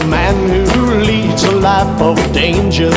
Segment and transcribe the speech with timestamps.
[0.00, 2.90] a man who leads a life of danger.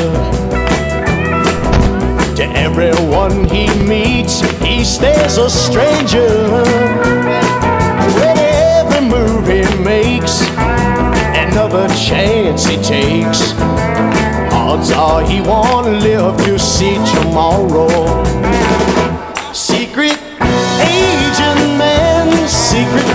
[2.36, 6.32] To everyone he meets, he stays a stranger.
[8.16, 10.42] With every move he makes,
[11.46, 13.54] another chance he takes.
[14.54, 17.90] Odds are he won't live to see tomorrow.
[19.54, 20.20] Secret
[20.82, 23.13] agent man, secret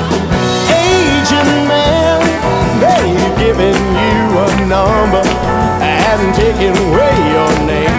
[6.58, 7.98] can weigh your name.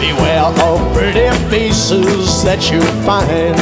[0.00, 3.54] Beware of pretty faces that you find.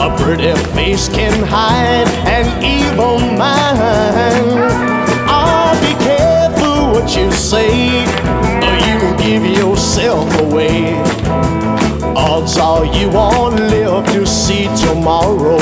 [0.00, 4.46] A pretty face can hide an evil mind.
[5.28, 8.04] Oh, be careful what you say,
[8.62, 10.94] or you will give yourself away.
[12.14, 15.56] Odds are you won't live to see tomorrow.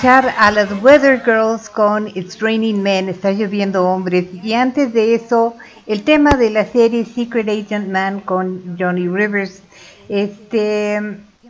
[0.00, 4.26] A las Weather Girls con It's Raining Men, está lloviendo hombres.
[4.44, 5.56] Y antes de eso,
[5.88, 9.60] el tema de la serie Secret Agent Man con Johnny Rivers.
[10.08, 11.00] Este,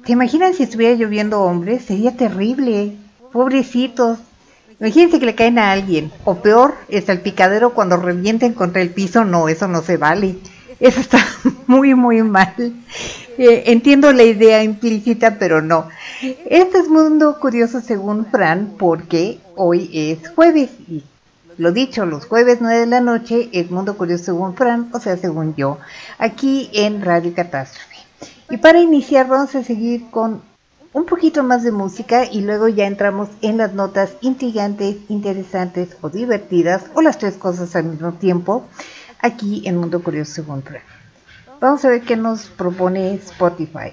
[0.03, 1.85] ¿se imaginan si estuviera lloviendo hombres?
[1.85, 2.95] Sería terrible.
[3.33, 4.19] Pobrecitos.
[4.81, 6.11] Imagínense que le caen a alguien.
[6.25, 9.27] O peor, es el picadero cuando revienten contra el piso.
[9.27, 10.37] No, eso no se vale.
[10.81, 11.19] Eso está
[11.67, 12.55] muy, muy mal.
[13.37, 15.89] Eh, entiendo la idea implícita, pero no.
[16.20, 20.70] Este es Mundo Curioso según Fran, porque hoy es jueves.
[20.88, 21.05] Y
[21.59, 25.17] lo dicho, los jueves 9 de la noche es Mundo Curioso según Fran, o sea,
[25.17, 25.79] según yo,
[26.19, 27.99] aquí en Radio Catástrofe.
[28.50, 30.43] Y para iniciar, vamos a seguir con
[30.93, 36.09] un poquito más de música y luego ya entramos en las notas intrigantes, interesantes o
[36.09, 38.64] divertidas, o las tres cosas al mismo tiempo
[39.21, 40.64] aquí en Mundo Curioso según
[41.61, 43.93] Vamos a ver qué nos propone Spotify.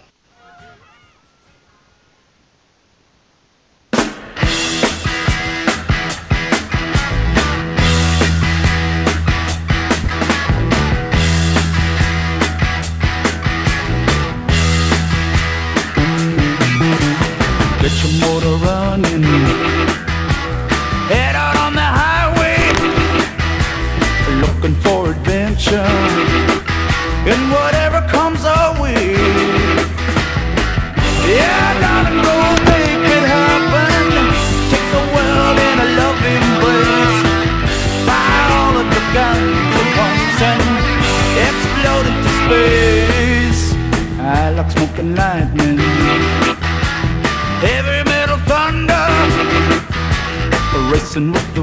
[51.16, 51.55] and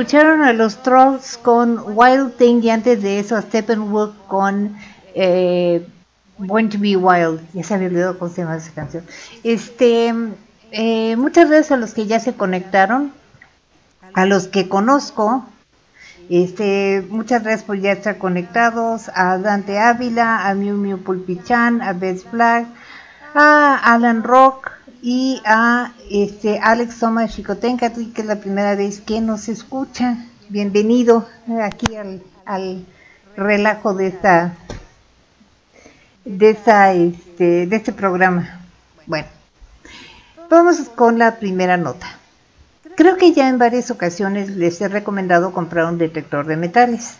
[0.00, 4.74] escucharon a los Trolls con Wild Thing y antes de eso a Steppenwolf con
[5.14, 5.86] eh,
[6.38, 7.42] to Be Wild.
[7.52, 9.04] Ya se había olvidado cómo se llama esa canción.
[9.44, 10.14] Este,
[10.70, 13.12] eh, muchas gracias a los que ya se conectaron,
[14.14, 15.44] a los que conozco.
[16.30, 19.10] Este, muchas gracias por ya estar conectados.
[19.14, 22.64] A Dante Ávila, a Miu Miu Pulpichan, a Beth Flag,
[23.34, 29.20] a Alan Rock y a este Alex Soma Chicotenca, que es la primera vez que
[29.20, 30.26] nos escucha.
[30.48, 31.26] Bienvenido
[31.62, 32.84] aquí al, al
[33.36, 34.54] relajo de esta
[36.24, 38.60] de esta este de este programa.
[39.06, 39.28] Bueno,
[40.50, 42.18] vamos con la primera nota.
[42.96, 47.14] Creo que ya en varias ocasiones les he recomendado comprar un detector de metales.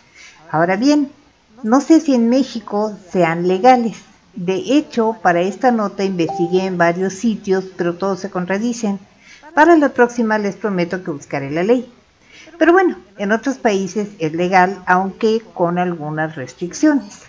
[0.51, 1.11] Ahora bien,
[1.63, 3.97] no sé si en México sean legales.
[4.33, 8.99] De hecho, para esta nota investigué en varios sitios, pero todos se contradicen.
[9.53, 11.91] Para la próxima les prometo que buscaré la ley.
[12.57, 17.23] Pero bueno, en otros países es legal, aunque con algunas restricciones.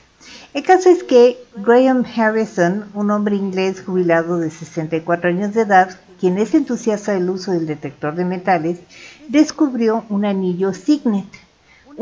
[0.54, 5.98] El caso es que Graham Harrison, un hombre inglés jubilado de 64 años de edad,
[6.20, 8.78] quien es entusiasta del uso del detector de metales,
[9.28, 11.26] descubrió un anillo Signet.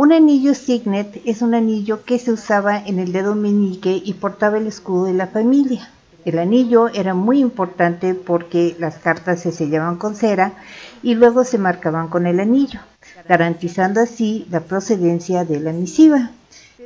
[0.03, 4.57] Un anillo Signet es un anillo que se usaba en el dedo meñique y portaba
[4.57, 5.91] el escudo de la familia.
[6.25, 10.55] El anillo era muy importante porque las cartas se sellaban con cera
[11.03, 12.81] y luego se marcaban con el anillo,
[13.29, 16.31] garantizando así la procedencia de la misiva.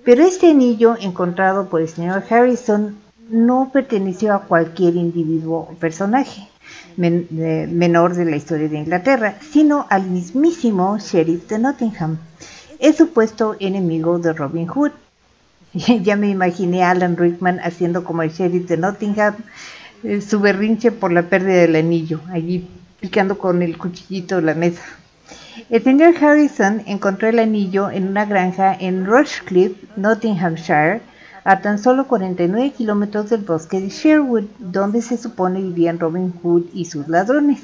[0.04, 2.96] Pero este anillo encontrado por el señor Harrison
[3.30, 6.48] no perteneció a cualquier individuo o personaje
[6.96, 12.18] eh, menor de la historia de Inglaterra, sino al mismísimo sheriff de Nottingham,
[12.78, 14.92] el supuesto enemigo de Robin Hood.
[15.74, 19.34] ya me imaginé a Alan Rickman haciendo como el sheriff de Nottingham
[20.02, 22.68] eh, su berrinche por la pérdida del anillo, allí
[23.00, 24.82] picando con el cuchillito la mesa.
[25.70, 31.00] El señor Harrison encontró el anillo en una granja en Rushcliffe, Nottinghamshire,
[31.44, 36.64] a tan solo 49 kilómetros del bosque de Sherwood, donde se supone vivían Robin Hood
[36.72, 37.62] y sus ladrones.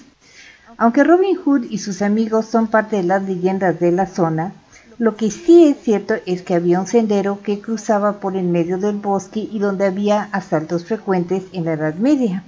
[0.77, 4.53] Aunque Robin Hood y sus amigos son parte de las leyendas de la zona,
[5.01, 8.77] lo que sí es cierto es que había un sendero que cruzaba por en medio
[8.77, 12.45] del bosque y donde había asaltos frecuentes en la Edad Media.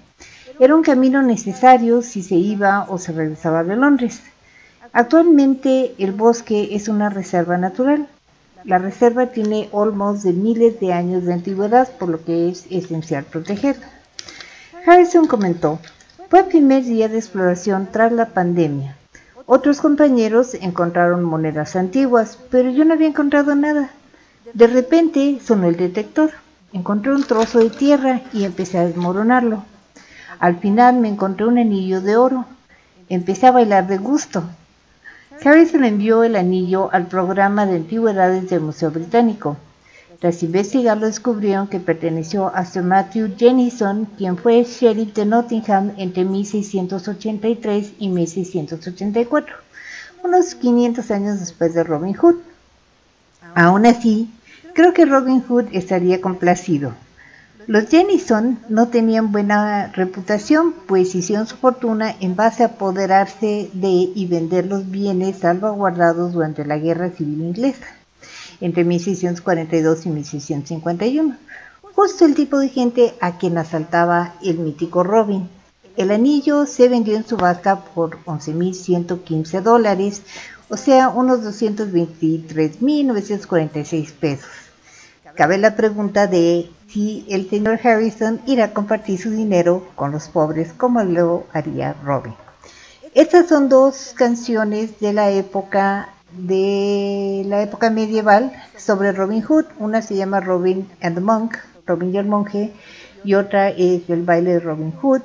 [0.60, 4.20] Era un camino necesario si se iba o se regresaba de Londres.
[4.92, 8.06] Actualmente el bosque es una reserva natural.
[8.64, 13.24] La reserva tiene olmos de miles de años de antigüedad, por lo que es esencial
[13.24, 13.88] protegerla.
[14.86, 15.78] Harrison comentó,
[16.28, 18.98] fue el primer día de exploración tras la pandemia.
[19.46, 23.90] Otros compañeros encontraron monedas antiguas, pero yo no había encontrado nada.
[24.54, 26.30] De repente sonó el detector.
[26.72, 29.64] Encontré un trozo de tierra y empecé a desmoronarlo.
[30.38, 32.46] Al final me encontré un anillo de oro.
[33.08, 34.44] Empecé a bailar de gusto.
[35.44, 39.56] Harrison envió el anillo al programa de antigüedades del Museo Británico.
[40.22, 46.24] Tras investigarlo descubrieron que perteneció a Sir Matthew Jennison, quien fue sheriff de Nottingham entre
[46.24, 49.56] 1683 y 1684,
[50.22, 52.36] unos 500 años después de Robin Hood.
[53.56, 54.30] Aún así,
[54.74, 56.94] creo que Robin Hood estaría complacido.
[57.66, 64.12] Los Jennison no tenían buena reputación, pues hicieron su fortuna en base a apoderarse de
[64.14, 67.86] y vender los bienes salvaguardados durante la Guerra Civil Inglesa,
[68.62, 71.36] entre 1642 y 1651.
[71.94, 75.50] Justo el tipo de gente a quien asaltaba el mítico Robin.
[75.96, 80.22] El anillo se vendió en subasta por 11.115 dólares,
[80.70, 84.48] o sea, unos 223.946 pesos.
[85.34, 90.28] Cabe la pregunta de si el señor Harrison irá a compartir su dinero con los
[90.28, 92.34] pobres como lo haría Robin.
[93.14, 99.66] Estas son dos canciones de la época de la época medieval sobre Robin Hood.
[99.78, 102.72] Una se llama Robin and the Monk, Robin y el monje,
[103.24, 105.22] y otra es el baile de Robin Hood.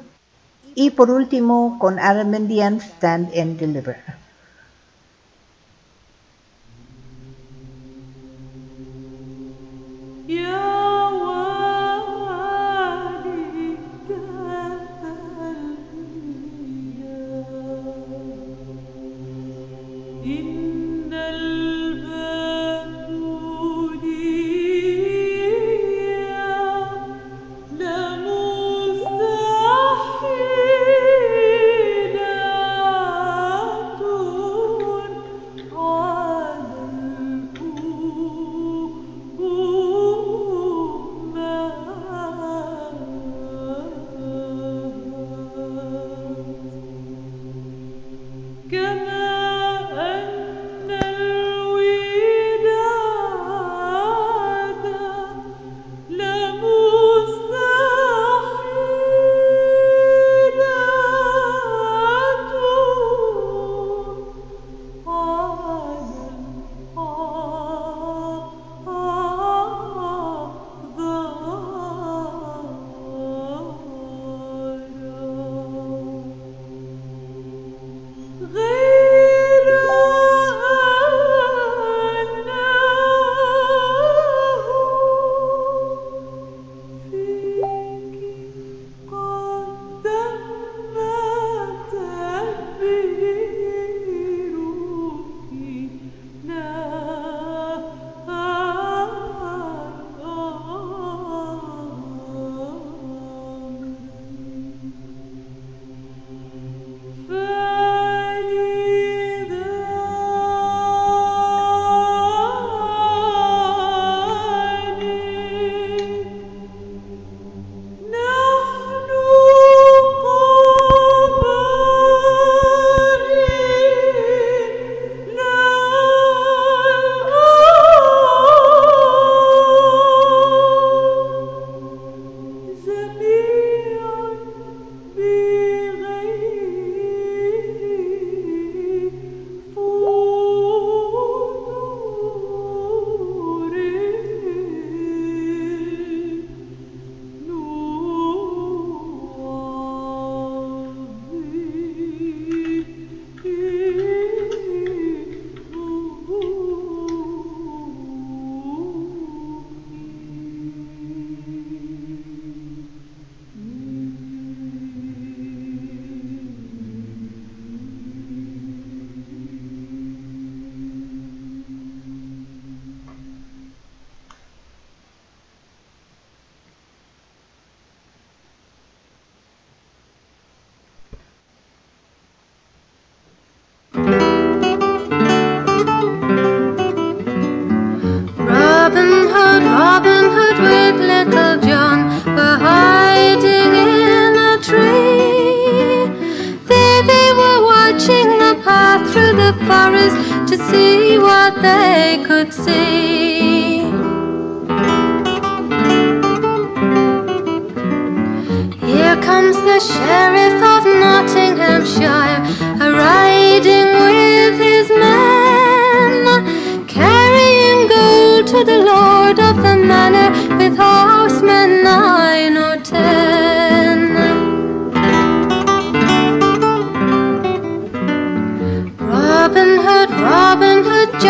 [0.76, 3.98] Y por último, con Adam Mendian, Stand and Deliver.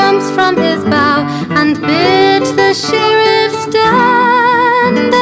[0.08, 1.20] arms from his bow
[1.60, 5.14] and bid the sheriff stand.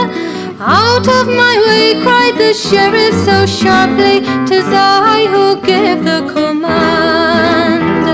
[0.60, 4.18] Out of my way, cried the sheriff so sharply,
[4.48, 8.06] tis I who give the command.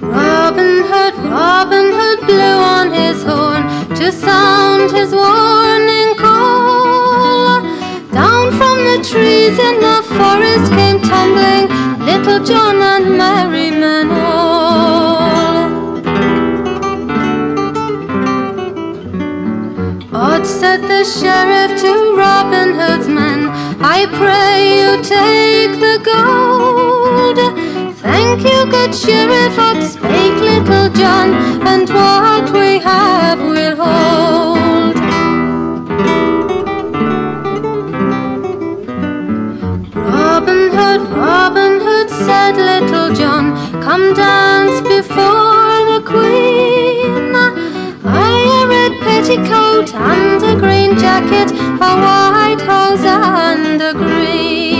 [0.00, 3.62] Robin Hood, Robin Hood blew on his horn
[3.98, 7.62] to sound his warning call.
[8.20, 11.79] Down from the trees in the forest came tumbling
[12.10, 15.70] Little John and Mary Men all.
[20.12, 23.48] Odd said the sheriff to Robin Hood's men,
[23.96, 27.38] I pray you take the gold.
[27.98, 31.28] Thank you, good sheriff, Odd spake Little John,
[31.72, 34.96] and what we have we'll hold.
[39.94, 41.49] Robin Hood, Robin
[42.26, 43.44] said Little John,
[43.82, 47.34] come dance before the Queen.
[48.04, 54.79] A red petticoat and a green jacket, a white hose and a green.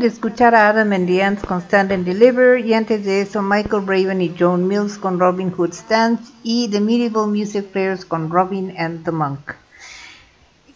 [0.00, 3.42] De escuchar a Adam and the Ants con Stand and Deliver y antes de eso
[3.42, 8.30] Michael Raven y Joan Mills con Robin Hood's Dance y The Medieval Music Players con
[8.30, 9.52] Robin and the Monk.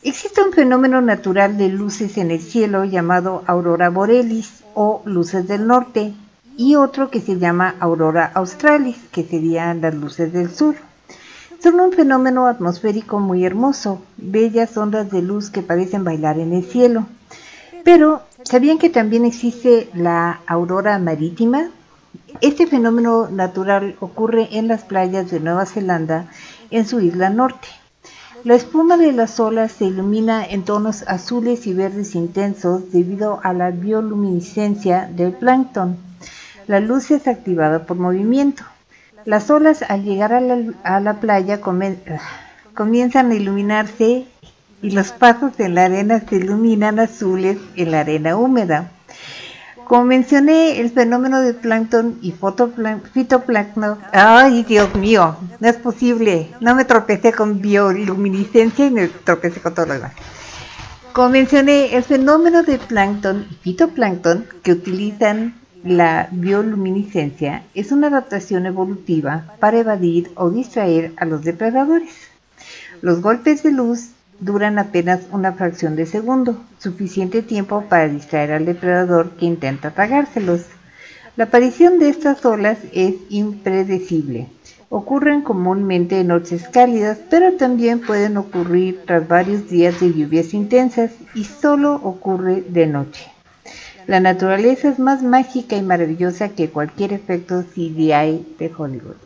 [0.02, 5.66] Existe un fenómeno natural de luces en el cielo llamado aurora borealis o luces del
[5.66, 6.12] norte
[6.58, 10.74] y otro que se llama aurora australis, que serían las luces del sur.
[11.62, 16.62] Son un fenómeno atmosférico muy hermoso, bellas ondas de luz que parecen bailar en el
[16.62, 17.06] cielo.
[17.84, 21.68] Pero, ¿sabían que también existe la aurora marítima?
[22.40, 26.26] Este fenómeno natural ocurre en las playas de Nueva Zelanda,
[26.70, 27.68] en su isla norte.
[28.42, 33.52] La espuma de las olas se ilumina en tonos azules y verdes intensos debido a
[33.52, 35.96] la bioluminiscencia del plancton.
[36.66, 38.64] La luz es activada por movimiento.
[39.24, 44.26] Las olas al llegar a la, playa comienzan a iluminarse
[44.84, 48.90] y los pasos en la arena se iluminan azules en la arena húmeda.
[49.86, 52.34] Como mencioné, el fenómeno de plancton y
[53.12, 53.98] fitoplancton.
[54.12, 55.36] ¡Ay, Dios mío!
[55.58, 56.50] No es posible.
[56.60, 60.12] No me tropecé con bioluminiscencia y me tropecé con todo lo demás.
[61.14, 68.66] Como mencioné, el fenómeno de plancton y fitoplancton que utilizan la bioluminiscencia es una adaptación
[68.66, 72.12] evolutiva para evadir o distraer a los depredadores.
[73.00, 74.10] Los golpes de luz
[74.44, 80.66] duran apenas una fracción de segundo, suficiente tiempo para distraer al depredador que intenta tragárselos.
[81.36, 84.48] La aparición de estas olas es impredecible.
[84.90, 91.12] Ocurren comúnmente en noches cálidas, pero también pueden ocurrir tras varios días de lluvias intensas
[91.34, 93.24] y solo ocurre de noche.
[94.06, 99.16] La naturaleza es más mágica y maravillosa que cualquier efecto CGI de Hollywood.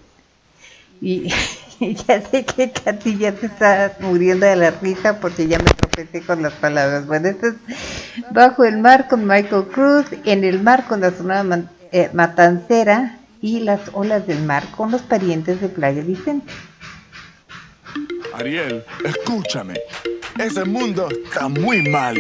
[1.00, 1.28] Y
[2.08, 6.22] ya sé que Katy ya se está muriendo de la risa porque ya me tropecé
[6.22, 7.06] con las palabras.
[7.06, 7.54] Bueno, esto es
[8.32, 13.60] Bajo el mar con Michael Cruz, En el mar con la zona eh, matancera y
[13.60, 16.52] Las olas del mar con los parientes de Playa Vicente.
[18.34, 19.74] Ariel, escúchame.
[20.38, 22.16] Ese mundo está muy mal.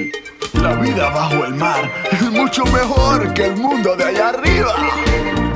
[0.54, 4.74] La vida bajo el mar es mucho mejor que el mundo de allá arriba.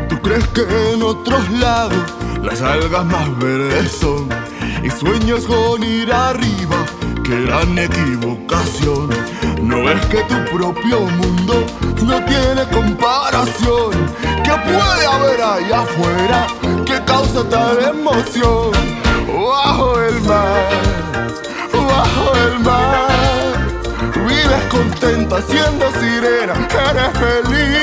[0.08, 0.62] ¿Tú crees que
[0.92, 2.04] en otros lados
[2.42, 4.28] las algas más verdes son
[4.83, 6.85] y sueños con ir arriba,
[7.24, 9.11] qué gran equivocación.
[9.62, 11.64] No es que tu propio mundo
[12.05, 13.92] no tiene comparación.
[14.44, 16.46] ¿Qué puede haber ahí afuera
[16.85, 18.72] que causa tal emoción?
[19.28, 20.68] Bajo el mar,
[21.72, 23.52] bajo el mar,
[24.26, 26.55] vives contenta siendo sirena,
[26.90, 27.81] eres feliz.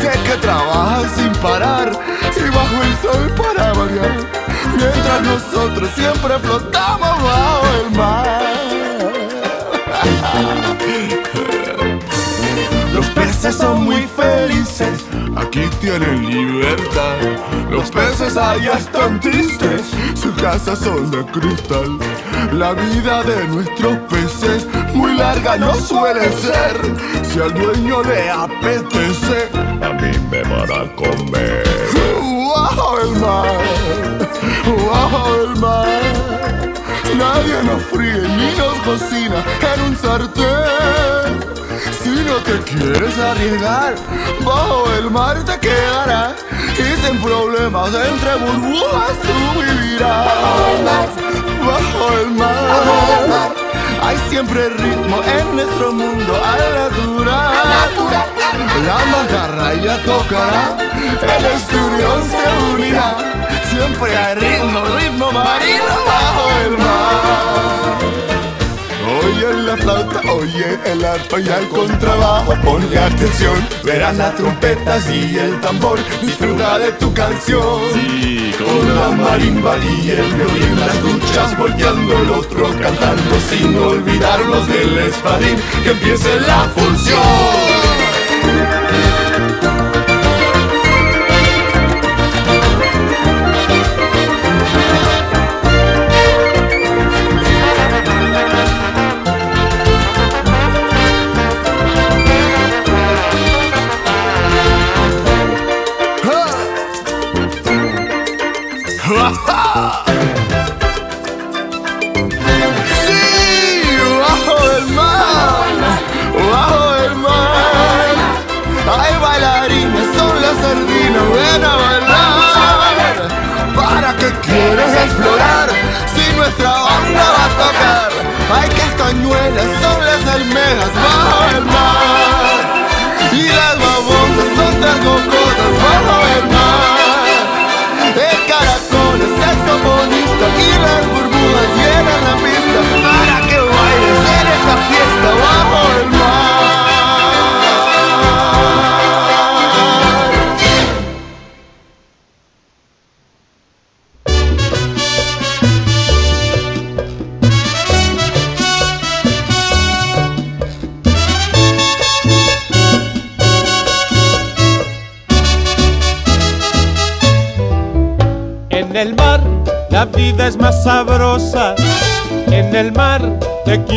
[0.00, 1.92] Sé que trabajas sin parar
[2.34, 4.16] y bajo el sol para variar.
[4.76, 8.50] Mientras nosotros siempre flotamos bajo el mar.
[12.94, 15.04] Los peces son muy felices,
[15.36, 17.16] aquí tienen libertad.
[17.70, 19.82] Los peces allá están tristes,
[20.14, 21.98] sus casas son de cristal.
[22.52, 26.76] La vida de nuestros peces muy larga no suele ser.
[27.24, 29.48] Si al dueño le apetece,
[29.82, 31.62] a mí me van a comer.
[32.54, 33.58] Bajo el mar,
[34.90, 36.00] bajo el mar.
[37.16, 41.59] Nadie nos fríe ni nos cocina en un sartén.
[42.02, 43.94] Si no te quieres arriesgar,
[44.44, 46.34] bajo el mar te quedarás.
[46.78, 51.08] Y sin problemas entre burbujas tú vivirás.
[51.66, 53.52] Bajo el mar,
[54.02, 57.60] hay siempre ritmo en nuestro mundo natural.
[58.86, 60.76] La macarra ya tocará,
[61.22, 63.16] el esturión se unirá.
[63.68, 68.39] Siempre hay ritmo, ritmo marino bajo el mar.
[69.22, 75.38] Oye la flauta, oye el arpa y el contrabajo Ponle atención, verás las trompetas y
[75.38, 77.80] el tambor Disfruta de tu canción.
[77.92, 84.66] Sí, con la marimba y el violín Las duchas volteando, el otro cantando Sin olvidarnos
[84.68, 87.79] del espadín Que empiece la función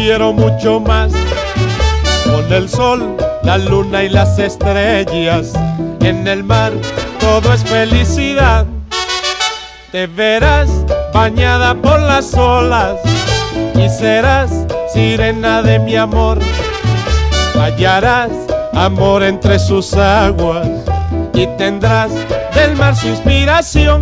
[0.04, 1.14] quiero mucho más.
[2.26, 5.54] Con el sol, la luna y las estrellas.
[6.02, 6.74] En el mar
[7.22, 8.66] todo es felicidad.
[9.94, 10.70] Te verás
[11.14, 12.98] bañada por las olas
[13.76, 14.52] y serás
[14.94, 16.40] sirena de mi amor.
[17.56, 18.32] Hallarás
[18.74, 20.68] amor entre sus aguas
[21.34, 22.12] y tendrás
[22.54, 24.02] del mar su inspiración.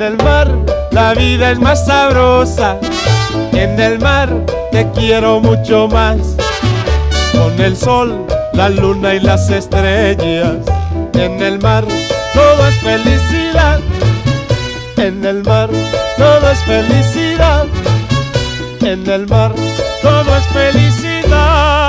[0.00, 0.48] En el mar
[0.92, 2.78] la vida es más sabrosa.
[3.52, 4.30] En el mar
[4.72, 6.36] te quiero mucho más.
[7.32, 10.56] Con el sol, la luna y las estrellas.
[11.12, 11.84] En el mar
[12.32, 13.78] todo es felicidad.
[14.96, 15.68] En el mar
[16.16, 17.66] todo es felicidad.
[18.80, 19.52] En el mar
[20.00, 21.79] todo es felicidad.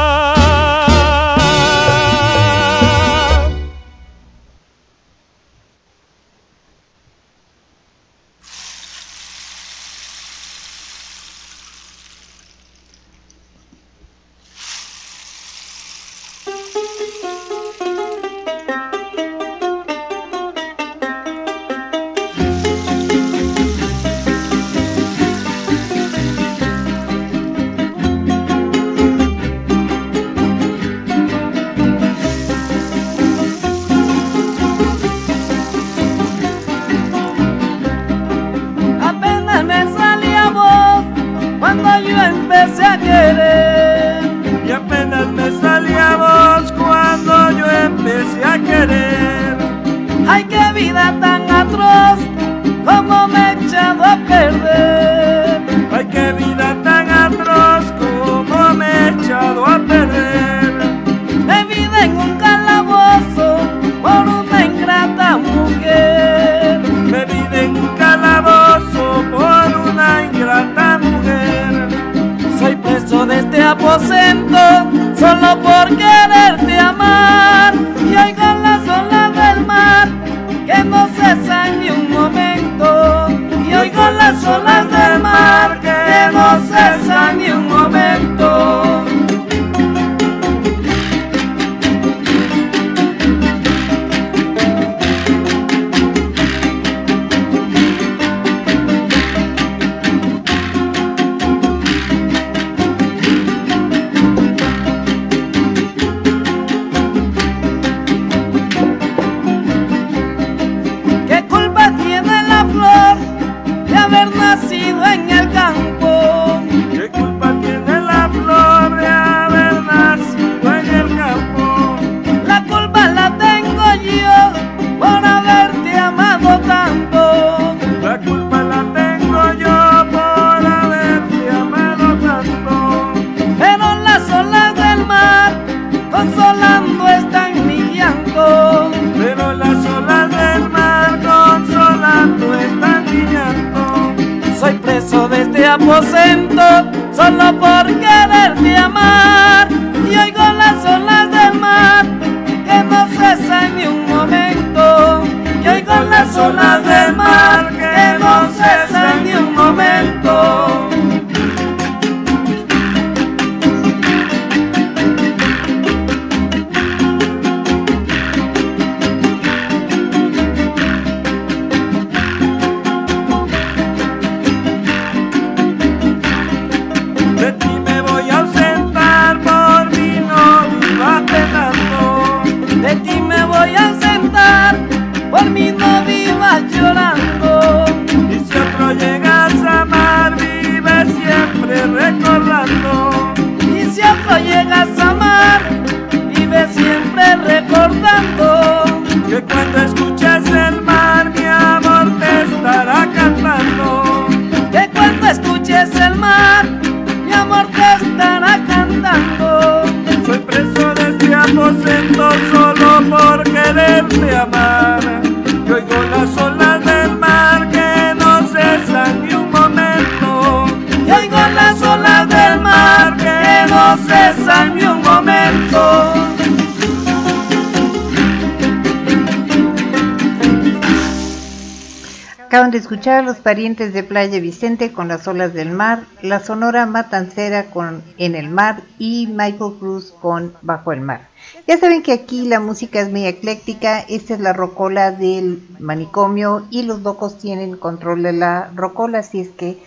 [233.02, 237.72] Escuchar a los parientes de Playa Vicente con las olas del mar, la Sonora Matancera
[237.72, 241.28] con En el mar y Michael Cruz con Bajo el mar.
[241.68, 246.68] Ya saben que aquí la música es muy ecléctica, esta es la rocola del manicomio
[246.70, 249.80] y los locos tienen control de la rocola, así es que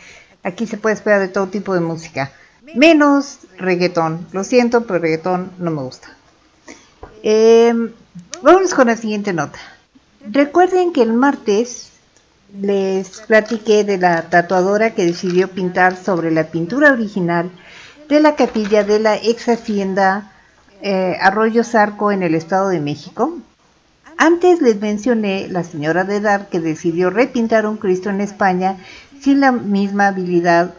[0.42, 2.32] aquí se puede esperar de todo tipo de música,
[2.74, 4.26] menos reggaetón.
[4.32, 6.08] Lo siento, pero reggaetón no me gusta.
[7.22, 7.72] Eh,
[8.42, 9.60] vamos con la siguiente nota.
[10.28, 11.83] Recuerden que el martes
[12.60, 17.50] les platiqué de la tatuadora que decidió pintar sobre la pintura original
[18.08, 20.30] de la capilla de la ex hacienda
[20.80, 23.38] eh, Arroyo Zarco en el Estado de México.
[24.16, 28.76] Antes les mencioné la señora de edad que decidió repintar un Cristo en España
[29.20, 30.74] sin la misma habilidad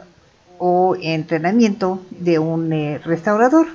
[0.57, 3.67] o entrenamiento de un eh, restaurador,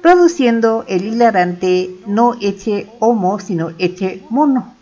[0.00, 4.74] produciendo el hilarante no eche homo, sino eche mono.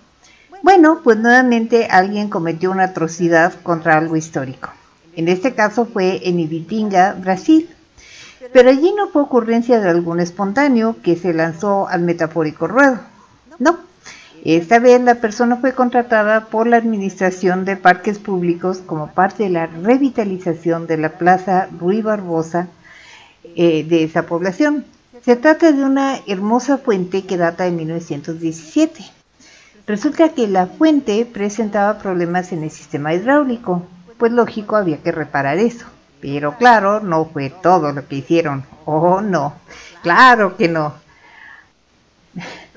[0.63, 4.71] Bueno, pues nuevamente alguien cometió una atrocidad contra algo histórico.
[5.17, 7.69] En este caso fue en Ibitinga, Brasil.
[8.53, 13.01] Pero allí no fue ocurrencia de algún espontáneo que se lanzó al metafórico ruedo.
[13.59, 13.79] No,
[14.45, 19.51] esta vez la persona fue contratada por la Administración de Parques Públicos como parte de
[19.51, 22.69] la revitalización de la Plaza Rui Barbosa
[23.57, 24.87] eh, de esa población.
[25.23, 29.20] Se trata de una hermosa fuente que data de 1917.
[29.91, 33.83] Resulta que la fuente presentaba problemas en el sistema hidráulico,
[34.19, 35.85] pues lógico había que reparar eso.
[36.21, 38.63] Pero claro, no fue todo lo que hicieron.
[38.85, 39.55] Oh, no.
[40.05, 40.95] Claro que no.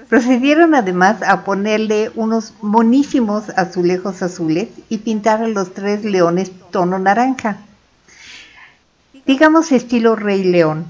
[0.10, 6.98] Procedieron además a ponerle unos monísimos azulejos azules y pintar a los tres leones tono
[6.98, 7.58] naranja.
[9.28, 10.88] Digamos estilo Rey León.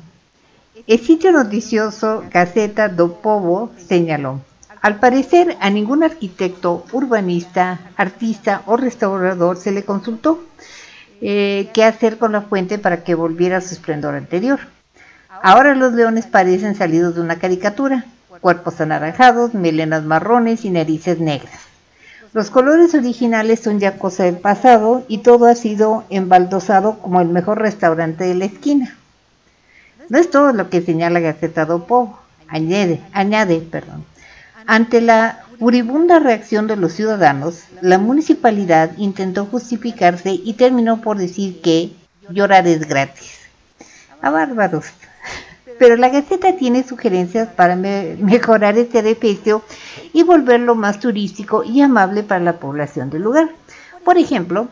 [0.87, 4.39] El sitio noticioso Gaceta do Povo señaló.
[4.83, 10.43] Al parecer, a ningún arquitecto, urbanista, artista o restaurador se le consultó
[11.21, 14.59] eh, qué hacer con la fuente para que volviera a su esplendor anterior.
[15.41, 18.03] Ahora los leones parecen salidos de una caricatura,
[18.41, 21.61] cuerpos anaranjados, melenas marrones y narices negras.
[22.33, 27.29] Los colores originales son ya cosa del pasado y todo ha sido embaldosado como el
[27.29, 28.97] mejor restaurante de la esquina.
[30.09, 32.19] No es todo lo que señala Gaceta do Povo,
[32.49, 34.03] añade, añade, perdón.
[34.67, 41.61] Ante la furibunda reacción de los ciudadanos, la municipalidad intentó justificarse y terminó por decir
[41.61, 41.91] que
[42.29, 43.39] llorar es gratis.
[44.21, 44.85] A bárbaros.
[45.79, 49.63] Pero la Gaceta tiene sugerencias para me mejorar este edificio
[50.13, 53.49] y volverlo más turístico y amable para la población del lugar.
[54.05, 54.67] Por ejemplo,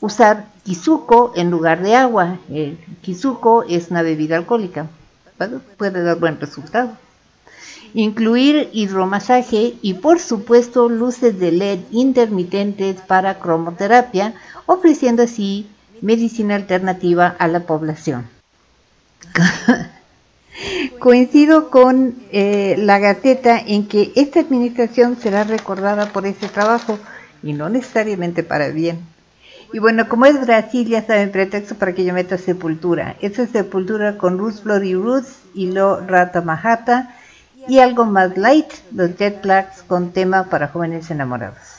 [0.00, 2.38] usar kizuko en lugar de agua.
[2.48, 4.86] El kizuko es una bebida alcohólica.
[5.78, 6.92] Puede dar buen resultado
[7.96, 14.34] incluir hidromasaje y por supuesto luces de LED intermitentes para cromoterapia,
[14.66, 15.66] ofreciendo así
[16.02, 18.28] medicina alternativa a la población.
[20.98, 26.98] Coincido con eh, la Gaceta en que esta administración será recordada por este trabajo
[27.42, 28.98] y no necesariamente para bien.
[29.72, 33.16] Y bueno, como es Brasil, ya saben, pretexto para que yo meta Sepultura.
[33.20, 37.15] Esta es Sepultura con Bloody Roots y Lo Rata Mahata
[37.68, 41.75] y algo más light, los Jet Blacks con tema para jóvenes enamorados.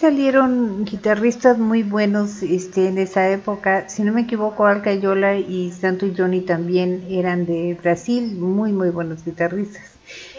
[0.00, 3.88] Salieron guitarristas muy buenos este, en esa época.
[3.90, 8.72] Si no me equivoco, Al Cayola y Santo y Johnny también eran de Brasil, muy,
[8.72, 9.82] muy buenos guitarristas.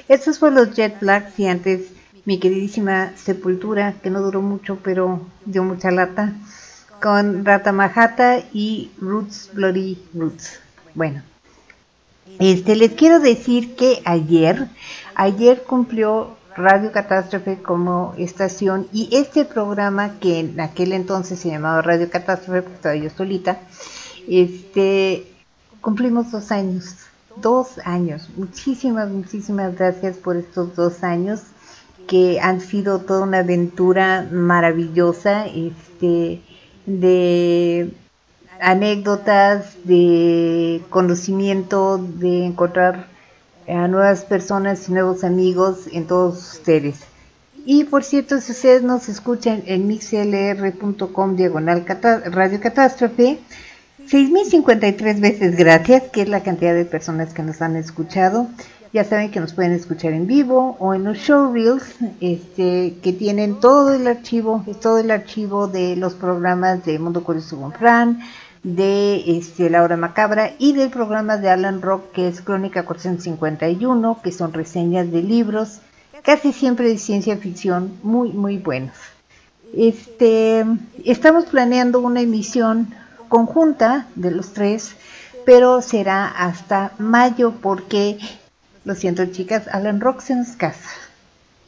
[0.07, 1.91] Estos fueron los Jet Blacks y antes
[2.25, 6.33] mi queridísima Sepultura, que no duró mucho, pero dio mucha lata,
[6.99, 10.59] con Rata Mahata y Roots Bloody Roots.
[10.95, 11.21] Bueno,
[12.39, 14.67] este, les quiero decir que ayer,
[15.13, 21.81] ayer cumplió Radio Catástrofe como estación y este programa que en aquel entonces se llamaba
[21.81, 23.59] Radio Catástrofe, porque estaba yo solita,
[24.27, 25.27] este,
[25.79, 26.95] cumplimos dos años,
[27.37, 28.29] dos años.
[28.35, 31.41] Muchísimas, muchísimas gracias por estos dos años
[32.07, 36.41] que han sido toda una aventura maravillosa, este,
[36.85, 37.93] de
[38.59, 43.10] anécdotas, de conocimiento, de encontrar
[43.71, 46.99] a nuevas personas nuevos amigos en todos ustedes.
[47.65, 53.39] Y por cierto, si ustedes nos escuchan en mixlr.com diagonal radio catástrofe,
[54.07, 58.47] 6.053 veces gracias, que es la cantidad de personas que nos han escuchado.
[58.93, 61.83] Ya saben que nos pueden escuchar en vivo o en los showreels,
[62.19, 67.61] este, que tienen todo el archivo, todo el archivo de los programas de Mundo Curioso
[67.61, 67.71] con
[68.63, 74.31] de este, Laura Macabra y del programa de Alan Rock que es Crónica 451, que
[74.31, 75.79] son reseñas de libros,
[76.21, 78.95] casi siempre de ciencia ficción, muy muy buenos.
[79.73, 80.65] Este,
[81.05, 82.93] estamos planeando una emisión
[83.29, 84.91] conjunta de los tres,
[85.45, 88.19] pero será hasta mayo porque,
[88.83, 90.89] lo siento chicas, Alan Rock se nos casa.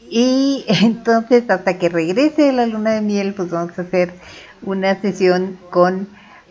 [0.10, 4.14] Y entonces hasta que regrese la luna de miel, pues vamos a hacer
[4.62, 6.08] una sesión con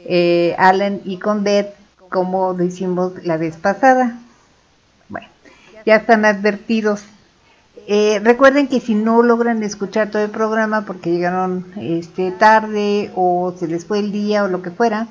[0.07, 1.74] eh, Alan y con Beth
[2.09, 4.18] como lo hicimos la vez pasada.
[5.09, 5.28] Bueno,
[5.84, 7.03] ya están advertidos.
[7.88, 13.55] Eh, recuerden que si no logran escuchar todo el programa porque llegaron este, tarde o
[13.59, 15.09] se les fue el día o lo que fuera,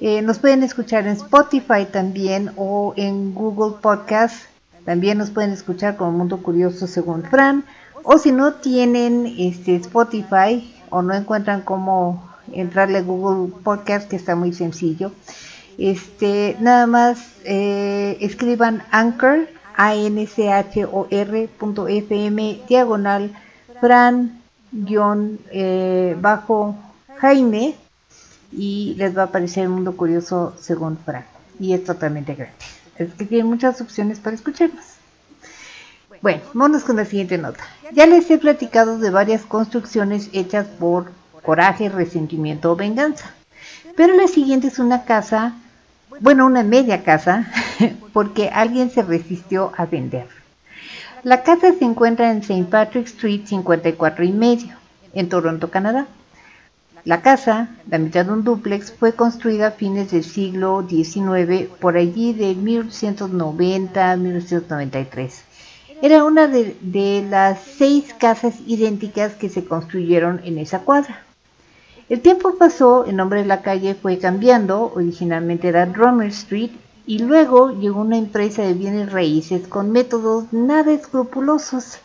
[0.00, 4.44] eh, nos pueden escuchar en Spotify también o en Google Podcast.
[4.84, 7.64] También nos pueden escuchar como Mundo Curioso según Fran.
[8.02, 12.22] O si no tienen este, Spotify o no encuentran cómo
[12.52, 15.12] entrarle a Google Podcast, que está muy sencillo.
[15.78, 23.32] Este, nada más eh, escriban Anchor, a n c h o r.fm diagonal
[23.80, 24.40] Fran
[24.70, 26.76] guion eh, bajo
[27.18, 27.74] Jaime
[28.52, 31.24] y les va a aparecer el mundo curioso según Fran
[31.58, 32.68] y es totalmente gratis.
[32.96, 34.84] Es que tiene muchas opciones para escucharnos.
[36.22, 37.64] Bueno, vamos con la siguiente nota.
[37.92, 41.12] Ya les he platicado de varias construcciones hechas por
[41.44, 43.30] coraje, resentimiento o venganza.
[43.96, 45.54] Pero la siguiente es una casa,
[46.20, 47.46] bueno, una media casa,
[48.12, 50.26] porque alguien se resistió a vender.
[51.22, 52.64] La casa se encuentra en St.
[52.64, 54.76] Patrick Street 54 y medio,
[55.12, 56.06] en Toronto, Canadá.
[57.04, 61.96] La casa, la mitad de un duplex, fue construida a fines del siglo XIX, por
[61.96, 65.44] allí de 1890 a 1993.
[66.00, 71.22] Era una de, las seis casas idénticas que se construyeron en esa cuadra.
[72.10, 76.70] El tiempo pasó, el nombre de la calle fue cambiando, originalmente era Drummer Street,
[77.06, 81.98] y luego llegó una empresa de bienes raíces con métodos nada escrupulosos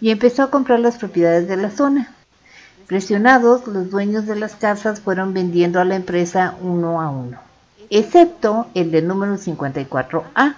[0.00, 2.14] y empezó a comprar las propiedades de la zona.
[2.86, 7.38] Presionados, los dueños de las casas fueron vendiendo a la empresa uno a uno,
[7.90, 10.54] excepto el del número 54A.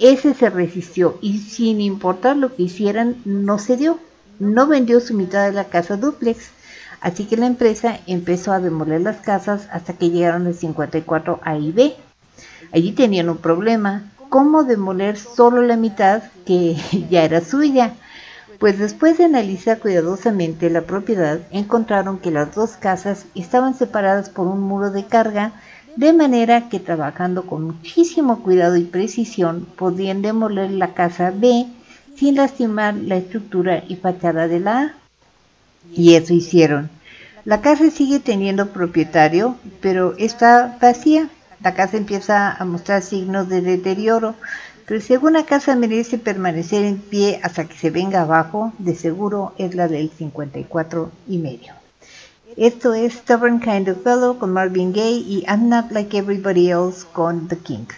[0.00, 3.98] Ese se resistió y sin importar lo que hicieran, no cedió.
[4.38, 6.50] No vendió su mitad de la casa duplex
[7.00, 11.56] Así que la empresa empezó a demoler las casas hasta que llegaron el 54 A
[11.56, 11.94] y B.
[12.72, 16.76] Allí tenían un problema, cómo demoler solo la mitad que
[17.10, 17.94] ya era suya.
[18.58, 24.46] Pues después de analizar cuidadosamente la propiedad, encontraron que las dos casas estaban separadas por
[24.46, 25.52] un muro de carga,
[25.96, 31.66] de manera que trabajando con muchísimo cuidado y precisión podían demoler la casa B
[32.16, 35.05] sin lastimar la estructura y fachada de la A.
[35.94, 36.90] Y eso hicieron.
[37.44, 41.28] La casa sigue teniendo propietario, pero está vacía.
[41.62, 44.34] La casa empieza a mostrar signos de deterioro,
[44.86, 49.54] pero si alguna casa merece permanecer en pie hasta que se venga abajo, de seguro
[49.58, 51.72] es la del 54 y medio.
[52.56, 57.04] Esto es Stubborn Kind of Fellow con Marvin Gaye y I'm Not Like Everybody Else
[57.12, 57.94] con The Kings.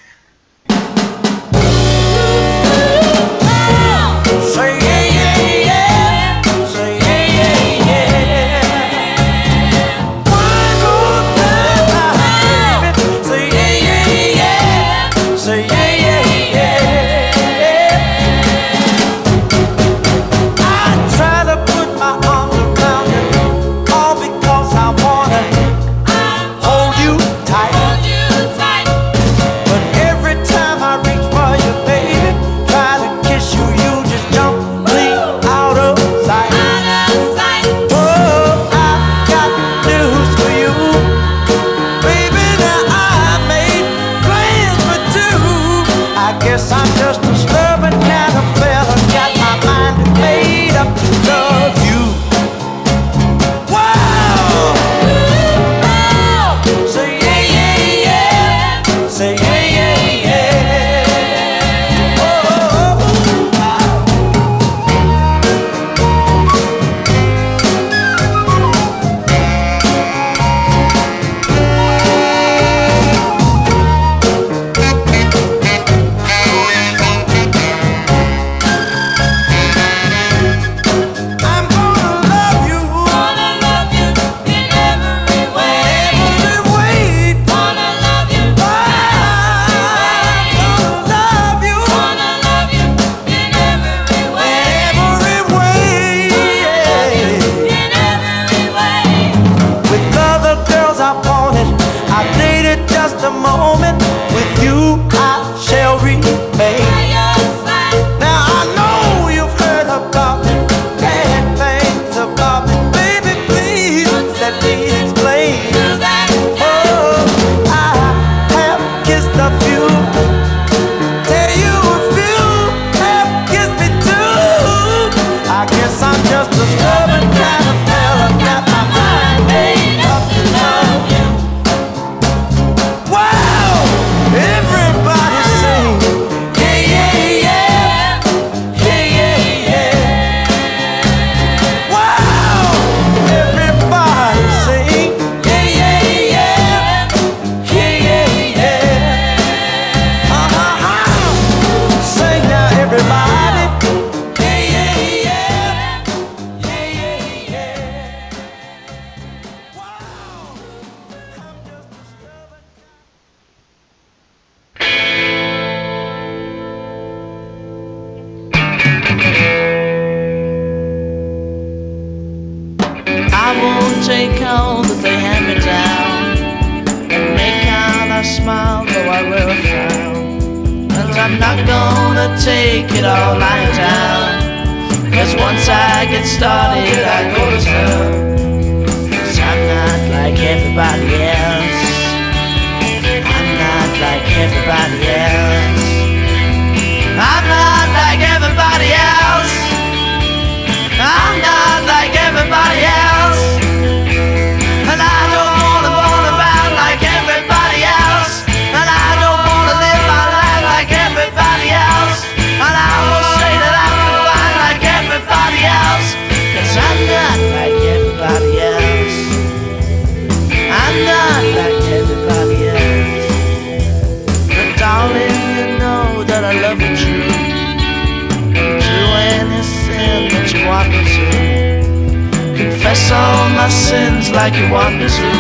[234.39, 235.31] Like you want me to.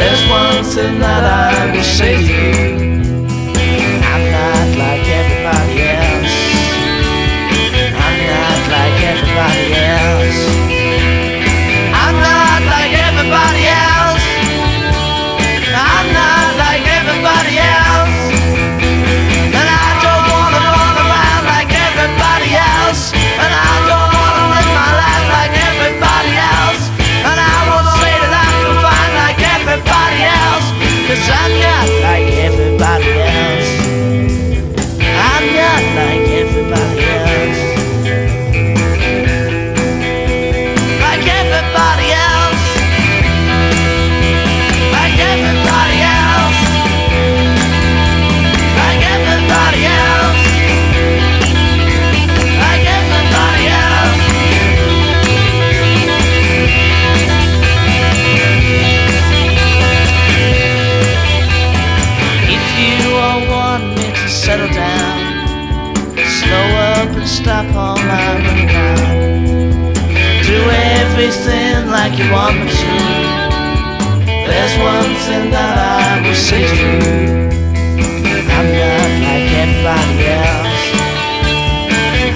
[0.00, 2.83] There's one thing that I will say to you.
[72.04, 72.92] Like you want me to.
[74.46, 77.48] There's one thing that I will say to you.
[78.56, 80.84] I'm not like everybody else.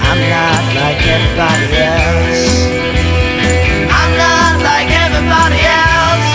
[0.09, 2.45] I'm not like everybody else.
[4.01, 6.29] I'm not like everybody else.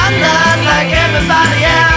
[0.00, 1.93] I'm not like everybody else.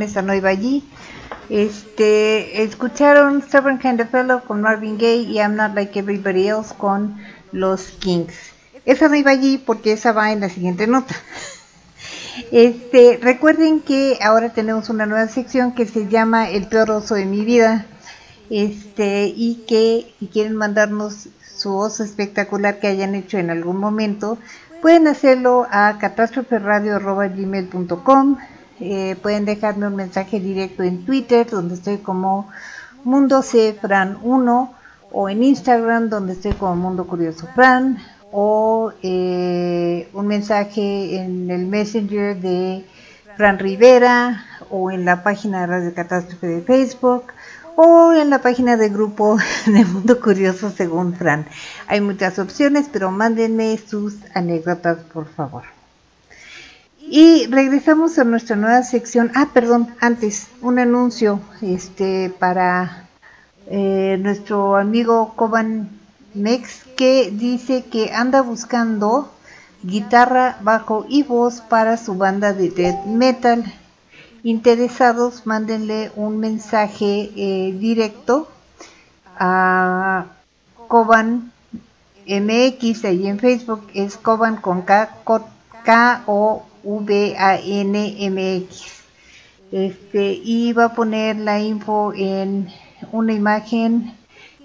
[0.00, 0.82] Esa no iba allí.
[1.50, 6.74] Este, escucharon Stubborn Kind of Fellow con Marvin Gaye y I'm Not Like Everybody Else
[6.78, 7.18] con
[7.52, 8.32] los Kings.
[8.86, 11.14] Esa no iba allí porque esa va en la siguiente nota.
[12.50, 17.26] Este, recuerden que ahora tenemos una nueva sección que se llama El peor oso de
[17.26, 17.84] mi vida.
[18.50, 24.38] Este, y que si quieren mandarnos su oso espectacular que hayan hecho en algún momento,
[24.80, 28.38] pueden hacerlo a catástroferadio.gmail.com
[28.84, 32.48] eh, pueden dejarme un mensaje directo en Twitter, donde estoy como
[33.04, 33.40] Mundo
[33.80, 34.74] Fran 1,
[35.12, 37.98] o en Instagram, donde estoy como Mundo Curioso Fran,
[38.32, 42.84] o eh, un mensaje en el Messenger de
[43.36, 47.26] Fran Rivera, o en la página de Radio Catástrofe de Facebook,
[47.76, 51.46] o en la página de grupo de Mundo Curioso según Fran.
[51.86, 55.71] Hay muchas opciones, pero mándenme sus anécdotas, por favor.
[57.14, 59.32] Y regresamos a nuestra nueva sección.
[59.34, 63.06] Ah, perdón, antes, un anuncio este para
[63.66, 65.90] eh, nuestro amigo Coban
[66.32, 69.30] Mex que dice que anda buscando
[69.82, 73.62] guitarra, bajo y voz para su banda de death metal.
[74.42, 78.48] interesados, mándenle un mensaje eh, directo
[79.38, 80.28] a
[80.88, 81.52] Coban
[82.26, 85.10] MX, ahí en Facebook es Coban con K,
[86.82, 88.82] K-O-V-A-N-M-X.
[89.72, 92.68] Este, y va a poner la info en
[93.10, 94.14] una imagen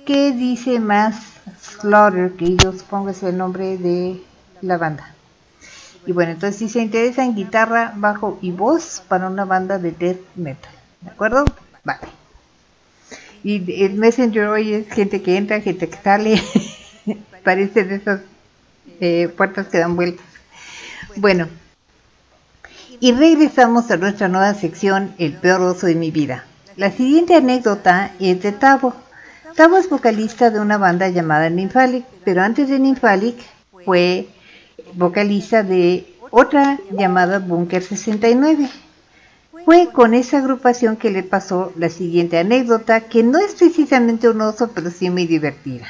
[0.05, 4.21] que dice más Slaughter, que yo supongo es el nombre de
[4.61, 5.13] la banda.
[6.05, 9.91] Y bueno, entonces si se interesa en guitarra, bajo y voz para una banda de
[9.91, 10.71] death metal.
[11.01, 11.45] ¿De acuerdo?
[11.83, 11.99] Vale.
[13.43, 16.41] Y el Messenger hoy es gente que entra, gente que sale.
[17.43, 18.21] Parece de esas
[18.99, 20.25] eh, puertas que dan vueltas.
[21.17, 21.47] Bueno.
[22.99, 26.45] Y regresamos a nuestra nueva sección, El peor oso de mi vida.
[26.77, 28.93] La siguiente anécdota es de Tavo.
[29.55, 33.37] Tavo es vocalista de una banda llamada Nymphalic, pero antes de Nymphalic
[33.85, 34.27] fue
[34.93, 38.67] vocalista de otra llamada Bunker 69.
[39.63, 44.41] Fue con esa agrupación que le pasó la siguiente anécdota, que no es precisamente un
[44.41, 45.85] oso, pero sí muy divertida.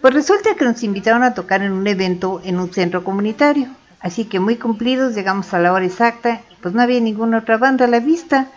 [0.00, 3.68] Pues resulta que nos invitaron a tocar en un evento en un centro comunitario,
[4.02, 7.86] así que muy cumplidos llegamos a la hora exacta, pues no había ninguna otra banda
[7.86, 8.48] a la vista.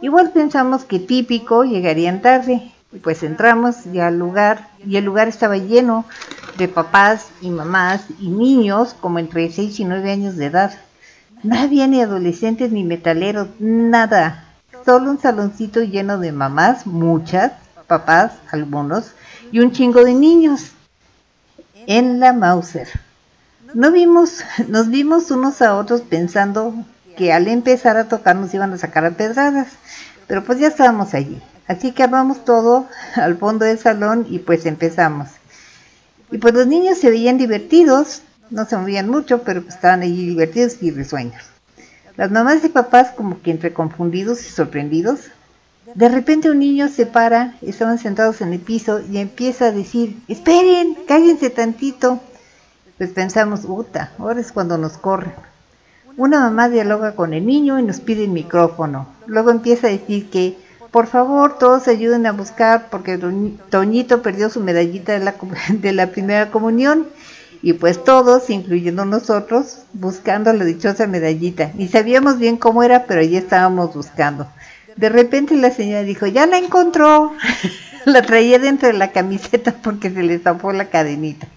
[0.00, 5.28] Igual pensamos que típico, llegarían tarde, y pues entramos ya al lugar, y el lugar
[5.28, 6.04] estaba lleno
[6.58, 10.72] de papás y mamás y niños como entre 6 y 9 años de edad.
[11.42, 14.44] No había ni adolescentes ni metaleros, nada.
[14.84, 17.52] Solo un saloncito lleno de mamás, muchas,
[17.86, 19.12] papás, algunos,
[19.52, 20.72] y un chingo de niños.
[21.86, 22.88] En la Mauser.
[23.74, 26.72] No vimos, nos vimos unos a otros pensando
[27.16, 29.66] que al empezar a tocar nos iban a sacar a pedradas,
[30.28, 31.42] pero pues ya estábamos allí.
[31.66, 35.28] Así que armamos todo al fondo del salón y pues empezamos.
[36.30, 40.26] Y pues los niños se veían divertidos, no se movían mucho, pero pues estaban allí
[40.26, 41.42] divertidos y risueños.
[42.16, 45.20] Las mamás y papás como que entre confundidos y sorprendidos.
[45.96, 50.16] De repente un niño se para, estaban sentados en el piso y empieza a decir,
[50.28, 52.20] esperen, cállense tantito.
[52.98, 55.34] Pues pensamos, puta, ahora es cuando nos corren.
[56.16, 59.08] Una mamá dialoga con el niño y nos pide el micrófono.
[59.26, 60.56] Luego empieza a decir que
[60.94, 63.18] por favor, todos ayuden a buscar porque
[63.68, 65.34] Toñito perdió su medallita de la,
[65.68, 67.08] de la primera comunión.
[67.62, 71.72] Y pues todos, incluyendo nosotros, buscando la dichosa medallita.
[71.74, 74.46] Ni sabíamos bien cómo era, pero allí estábamos buscando.
[74.94, 77.32] De repente la señora dijo, ya la encontró.
[78.04, 81.48] la traía dentro de la camiseta porque se le zafó la cadenita.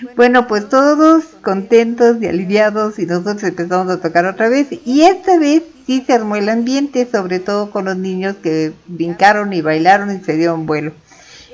[0.16, 5.38] Bueno, pues todos contentos y aliviados y nosotros empezamos a tocar otra vez y esta
[5.38, 10.14] vez sí se armó el ambiente, sobre todo con los niños que brincaron y bailaron
[10.14, 10.92] y se dieron vuelo.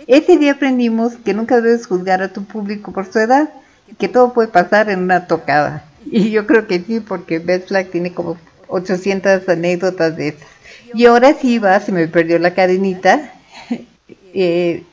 [0.07, 3.51] Ese día aprendimos que nunca debes juzgar a tu público por su edad
[3.90, 5.84] y que todo puede pasar en una tocada.
[6.05, 8.36] Y yo creo que sí, porque Beth Flag tiene como
[8.68, 10.49] 800 anécdotas de esas.
[10.92, 13.32] Y ahora sí va, se me perdió la cadenita.
[14.34, 14.84] eh,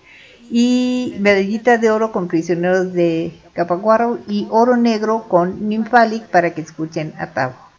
[0.51, 6.61] y medallita de oro con prisioneros de Capaguaro y oro negro con Nymphalic para que
[6.61, 7.70] escuchen a Tavo.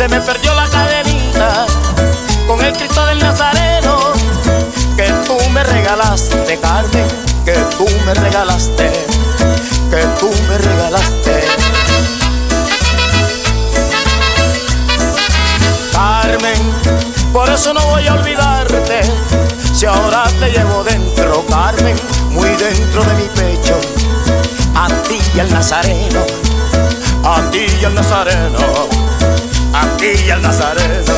[0.00, 1.66] Se me perdió la cadenita
[2.46, 4.14] con el Cristo del Nazareno
[4.96, 7.06] que tú me regalaste, Carmen,
[7.44, 8.90] que tú me regalaste,
[9.90, 11.44] que tú me regalaste.
[15.92, 16.72] Carmen,
[17.30, 19.02] por eso no voy a olvidarte,
[19.74, 21.94] si ahora te llevo dentro, Carmen,
[22.30, 23.78] muy dentro de mi pecho,
[24.74, 26.24] a ti y al Nazareno,
[27.22, 28.89] a ti y al Nazareno
[29.72, 31.09] aquí y el Nazareno.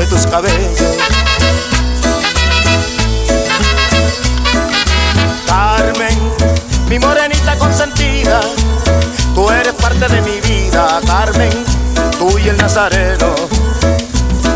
[0.00, 0.80] De tus cabellos.
[5.46, 6.18] Carmen,
[6.88, 8.40] mi morenita consentida,
[9.34, 11.52] tú eres parte de mi vida, Carmen,
[12.18, 13.34] tú y el nazareno,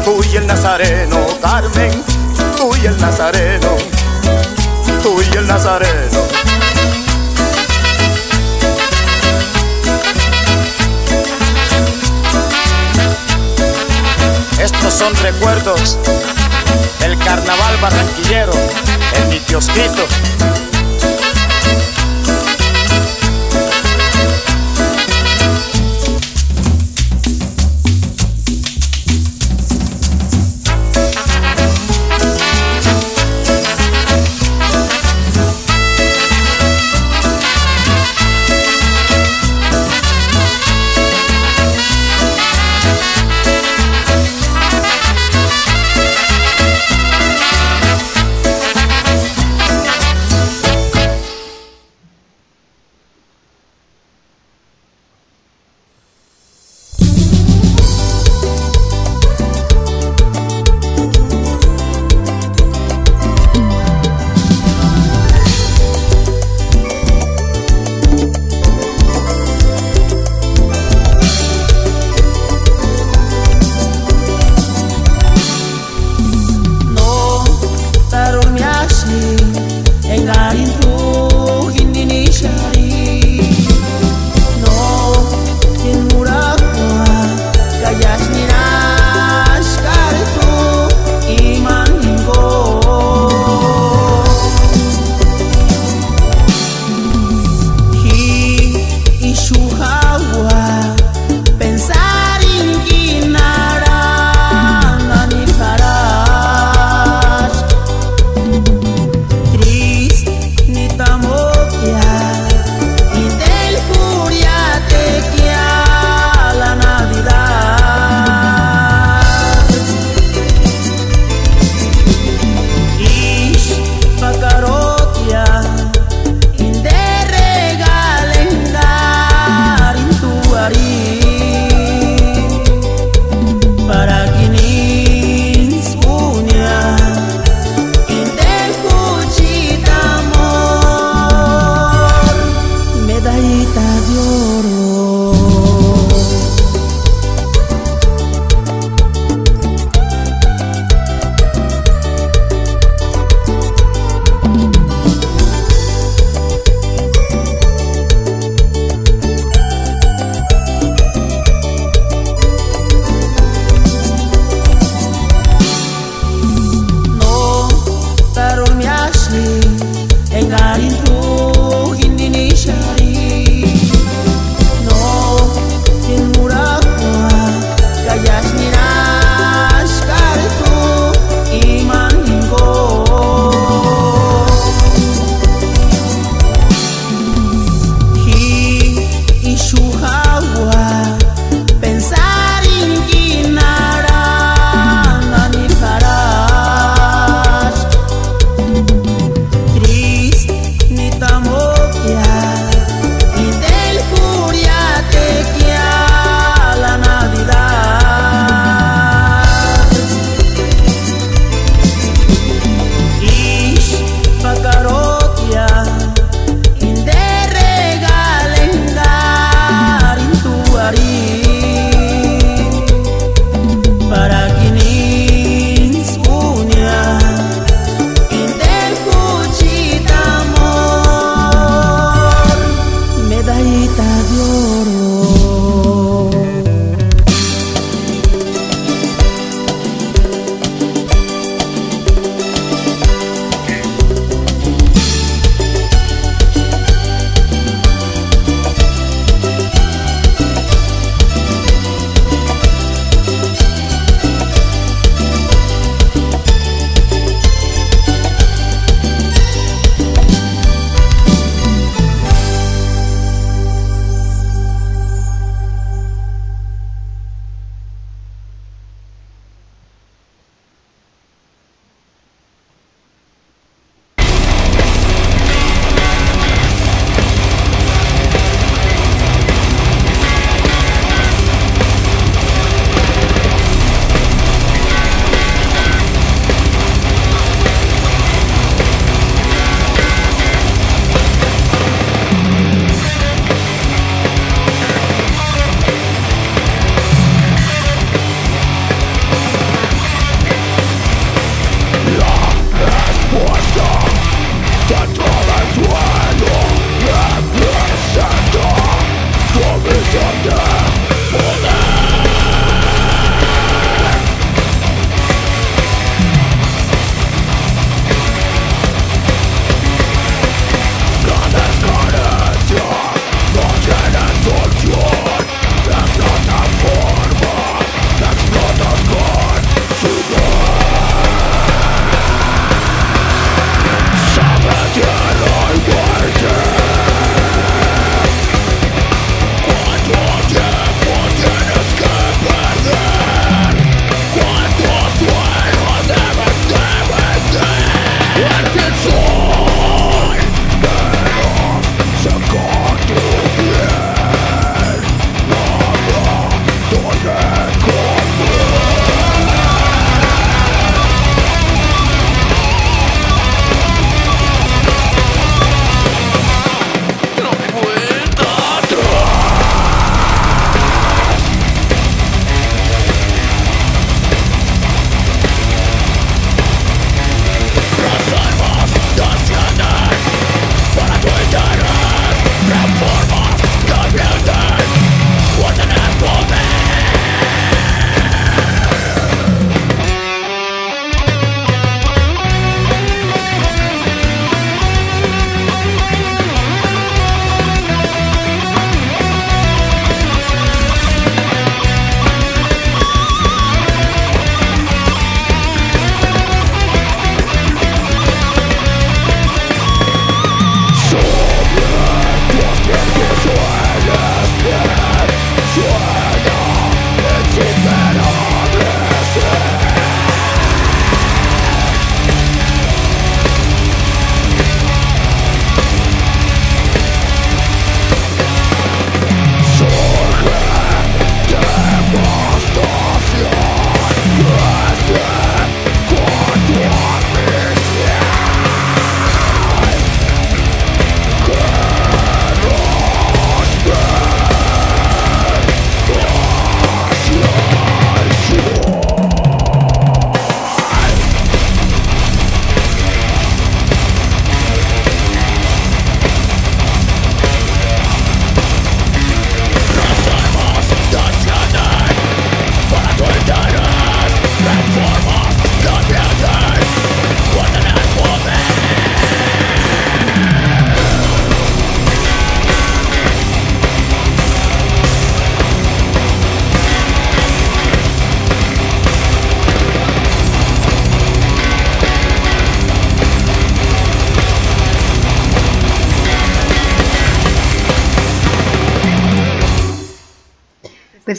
[0.04, 1.92] tú y el nazareno, Carmen,
[2.56, 3.76] tú y el nazareno,
[5.02, 6.03] tú y el nazareno.
[14.86, 15.98] Estos son recuerdos
[17.00, 18.52] del carnaval barranquillero
[19.14, 20.06] en mi kiosquito.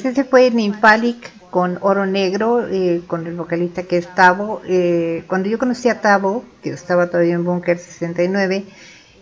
[0.05, 4.61] Pues ese fue Nymphalic con Oro Negro, eh, con el vocalista que es Tavo.
[4.67, 8.65] Eh, cuando yo conocí a Tavo, que estaba todavía en Bunker 69,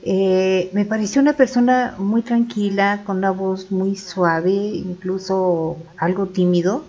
[0.04, 6.84] eh, me pareció una persona muy tranquila, con una voz muy suave, incluso algo tímido.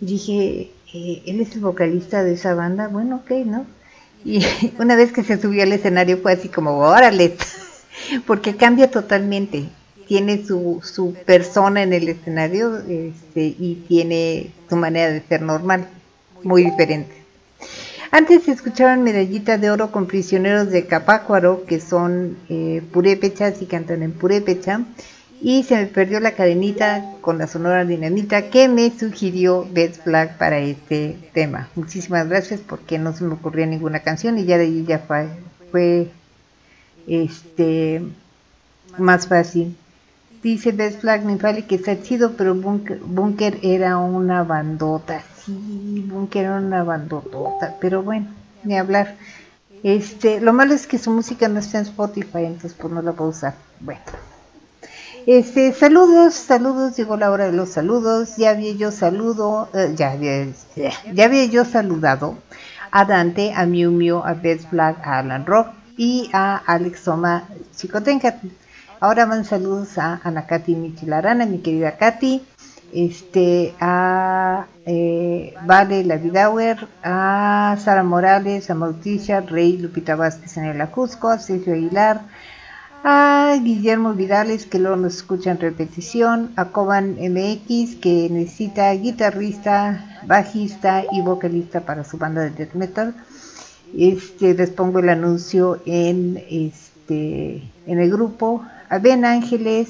[0.00, 3.66] Dije, eh, él es el vocalista de esa banda, bueno, ok, ¿no?
[4.24, 4.44] Y
[4.80, 7.36] una vez que se subió al escenario fue así como, órale,
[8.26, 9.68] porque cambia totalmente.
[10.06, 15.88] Tiene su, su persona en el escenario este, y tiene su manera de ser normal,
[16.42, 17.22] muy diferente.
[18.14, 24.02] Antes escucharon Medallita de Oro con Prisioneros de Capácuaro, que son eh, purépechas y cantan
[24.02, 24.84] en purépecha.
[25.40, 30.36] Y se me perdió la cadenita con la sonora dinamita que me sugirió Beth Flag
[30.36, 31.70] para este tema.
[31.74, 35.28] Muchísimas gracias porque no se me ocurría ninguna canción y ya de ahí ya fue,
[35.70, 36.08] fue
[37.06, 38.02] este
[38.98, 39.74] más fácil.
[40.42, 45.22] Dice Best Flag Nymphali que está chido, pero Bunker, era una bandota.
[45.44, 48.26] Sí, Bunker era una bandotota, pero bueno,
[48.64, 49.14] ni hablar.
[49.84, 53.12] Este, lo malo es que su música no está en Spotify, entonces pues no la
[53.12, 53.54] puedo usar.
[53.80, 54.00] Bueno.
[55.26, 58.36] Este, saludos, saludos, llegó la hora de los saludos.
[58.36, 60.48] Ya había yo saludo, eh, ya, había,
[61.12, 62.36] ya había yo saludado
[62.90, 67.48] a Dante, a Miu Miu, a Best Flag, a Alan Rock y a Alex Soma
[67.76, 68.40] Chicotenca.
[69.02, 72.40] Ahora van saludos a Ana Katy Michilarana, mi querida Katy,
[72.92, 80.80] este, a eh, Vale Lavidauer, a Sara Morales, a Mauticia, Rey, Lupita Vázquez en el
[80.80, 82.20] Acusco, a Sergio Aguilar,
[83.02, 90.22] a Guillermo Vidales, que luego nos escucha en repetición, a Coban MX, que necesita guitarrista,
[90.28, 93.16] bajista y vocalista para su banda de death metal.
[93.98, 98.64] Este, les pongo el anuncio en, este, en el grupo.
[98.92, 99.88] A Ben Ángeles,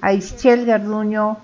[0.00, 1.38] a Ischel Garduño,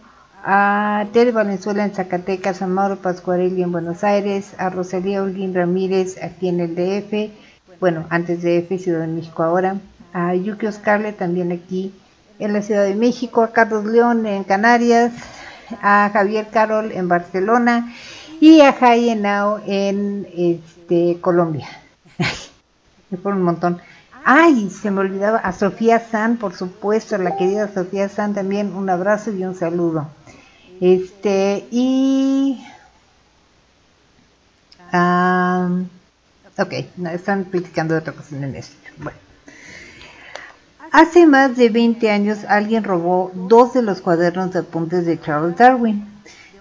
[0.44, 6.22] a Tere Valenzuela en Zacatecas, a Mauro Pascuarelli en Buenos Aires, a Rosalía Holguín Ramírez
[6.22, 7.32] aquí en el DF,
[7.80, 9.80] bueno, antes de DF, Ciudad de México ahora,
[10.12, 11.92] a Yuki Oscarle también aquí
[12.38, 15.10] en la Ciudad de México, a Carlos León en Canarias,
[15.82, 17.92] a Javier Carol en Barcelona
[18.40, 21.66] y a Jai Henao en este, Colombia.
[23.10, 23.80] Me por un montón.
[24.24, 28.90] Ay, se me olvidaba a Sofía San, por supuesto, la querida Sofía San también un
[28.90, 30.08] abrazo y un saludo.
[30.80, 32.64] Este, y
[34.92, 35.86] um,
[36.58, 36.72] ok,
[37.12, 38.76] están platicando de otra cosa en esto.
[38.98, 39.18] Bueno.
[40.92, 45.56] Hace más de 20 años alguien robó dos de los cuadernos de apuntes de Charles
[45.56, 46.04] Darwin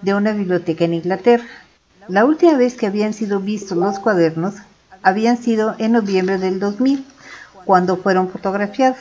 [0.01, 1.45] de una biblioteca en Inglaterra.
[2.07, 4.55] La última vez que habían sido vistos los cuadernos
[5.01, 7.05] habían sido en noviembre del 2000,
[7.69, 8.97] cuando fueron fotografiados.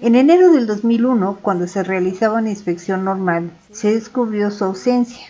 [0.00, 5.28] En enero del 2001, cuando se realizaba una inspección normal, se descubrió su ausencia.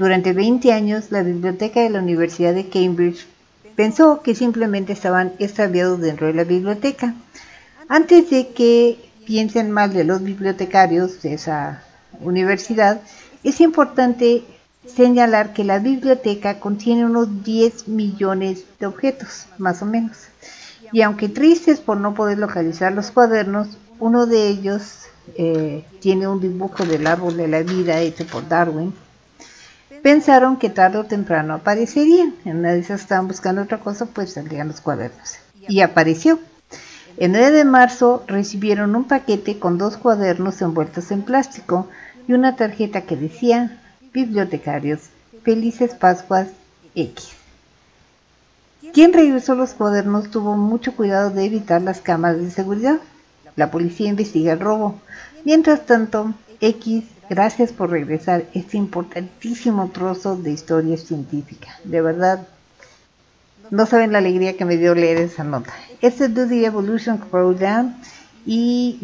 [0.00, 3.28] Durante 20 años, la biblioteca de la Universidad de Cambridge
[3.76, 7.14] pensó que simplemente estaban extraviados dentro de la biblioteca.
[7.86, 11.84] Antes de que piensen mal de los bibliotecarios de esa
[12.18, 13.00] universidad,
[13.44, 14.42] es importante
[14.92, 20.31] señalar que la biblioteca contiene unos 10 millones de objetos, más o menos.
[20.92, 25.06] Y aunque tristes por no poder localizar los cuadernos, uno de ellos
[25.36, 28.92] eh, tiene un dibujo del árbol de la vida hecho por Darwin.
[30.02, 32.34] Pensaron que tarde o temprano aparecerían.
[32.44, 35.36] En una de esas estaban buscando otra cosa, pues saldrían los cuadernos.
[35.68, 36.40] Y apareció.
[37.16, 41.88] El 9 de marzo recibieron un paquete con dos cuadernos envueltos en plástico
[42.26, 43.80] y una tarjeta que decía
[44.12, 45.02] Bibliotecarios,
[45.44, 46.48] felices Pascuas
[46.94, 47.41] X.
[48.92, 52.98] Quien regresó los cuadernos tuvo mucho cuidado de evitar las cámaras de seguridad.
[53.56, 55.00] La policía investiga el robo.
[55.44, 61.68] Mientras tanto, X, gracias por regresar este importantísimo trozo de historia científica.
[61.84, 62.46] De verdad,
[63.70, 65.72] no saben la alegría que me dio leer esa nota.
[66.02, 67.96] Este es The Evolution Program
[68.44, 68.98] y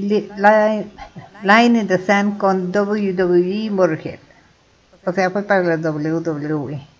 [1.42, 4.18] Line in the Sand con WWE Motorhead.
[5.06, 6.97] O sea, fue para la WWE.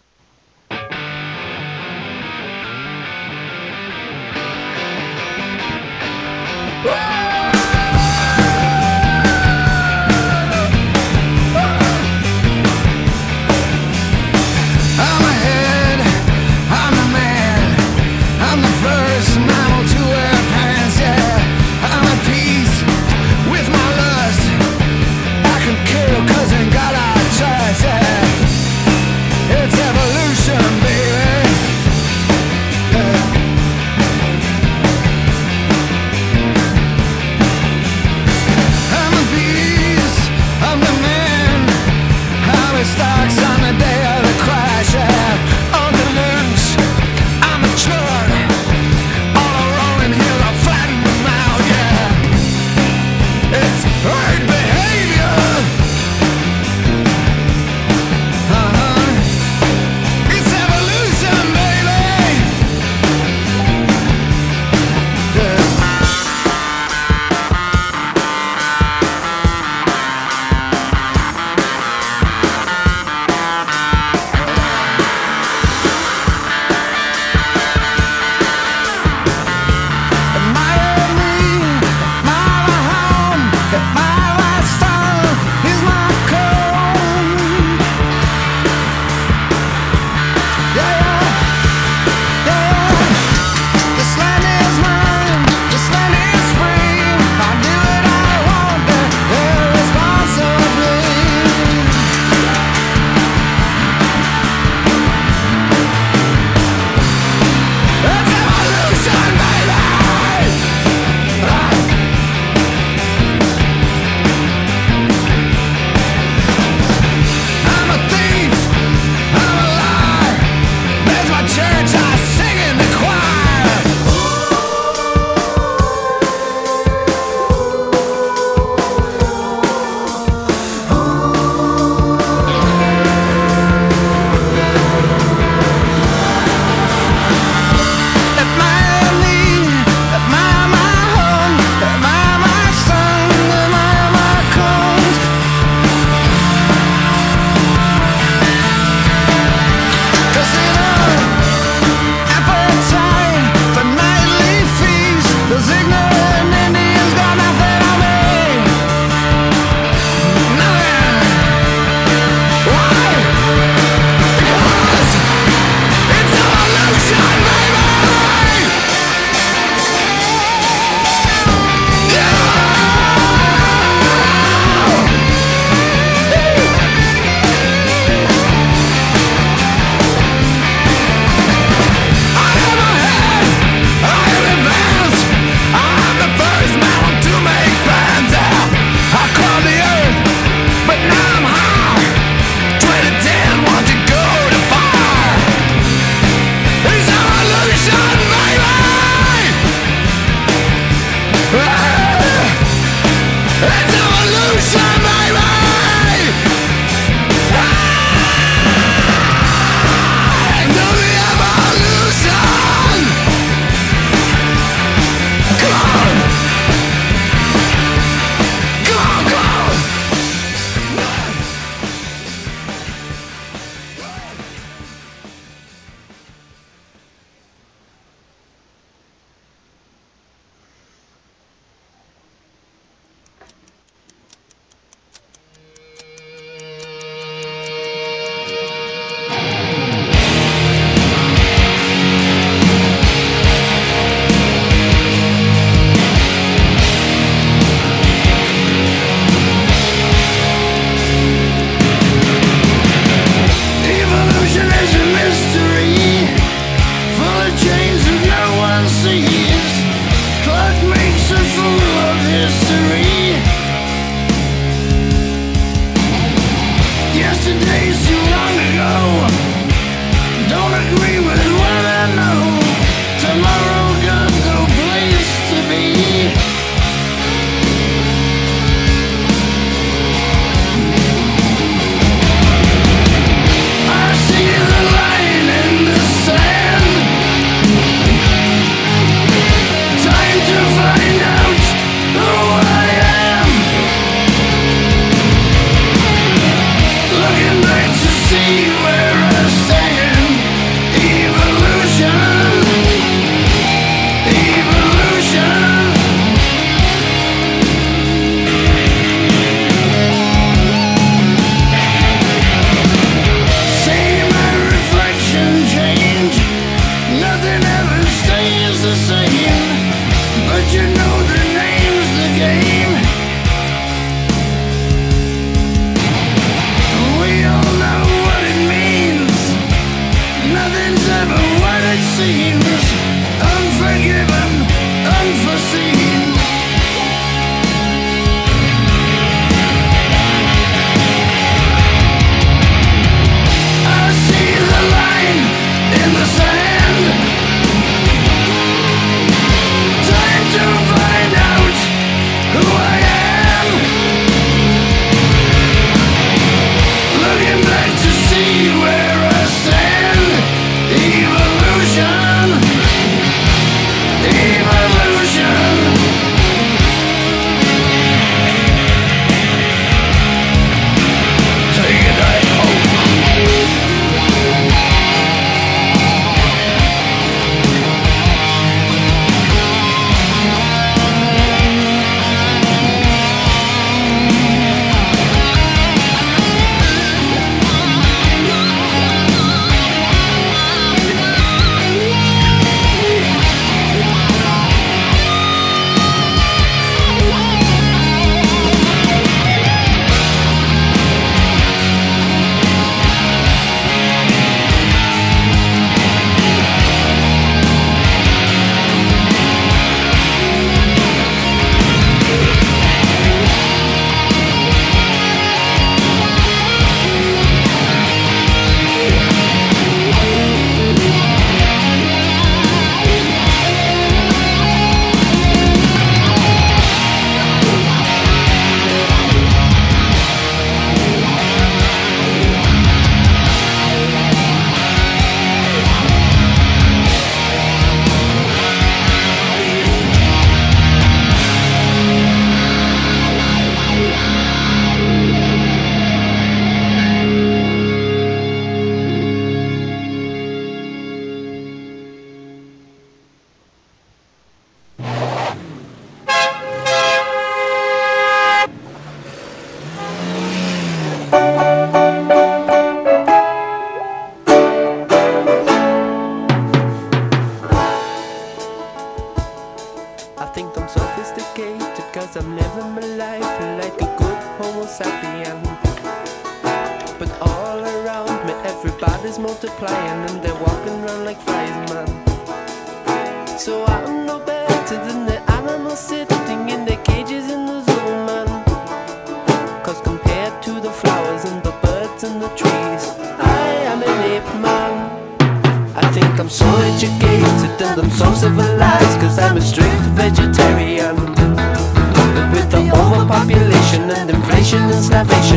[505.09, 505.48] Starvation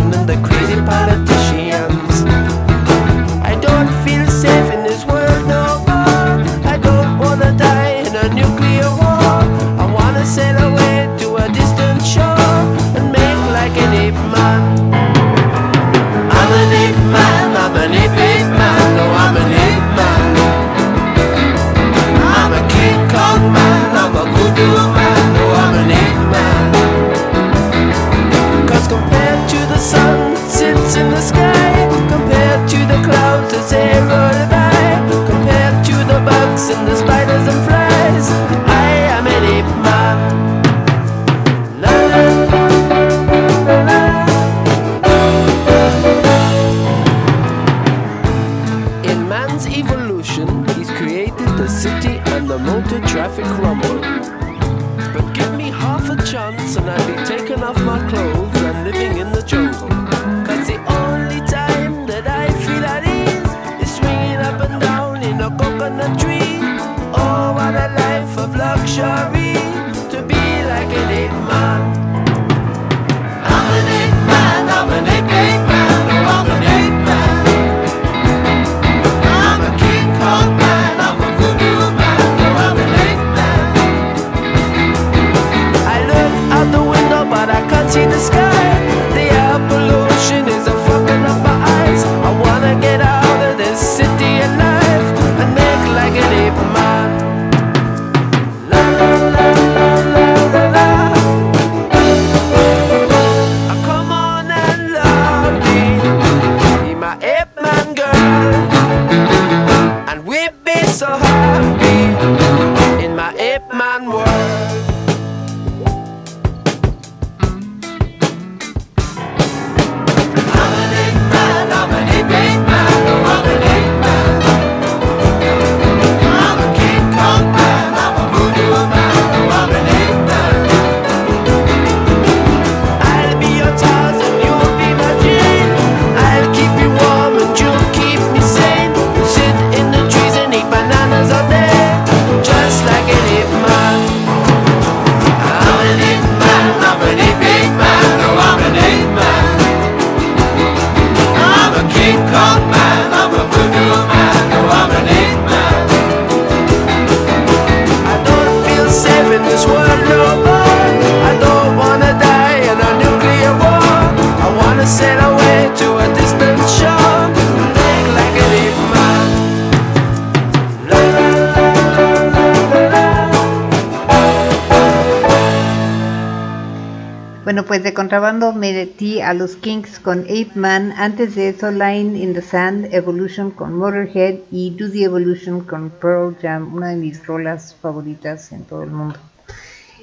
[179.42, 184.36] los Kings con Ape Man, antes de eso Line in the Sand, Evolution con Motorhead
[184.52, 188.92] y Do the Evolution con Pearl Jam, una de mis rolas favoritas en todo el
[188.92, 189.16] mundo.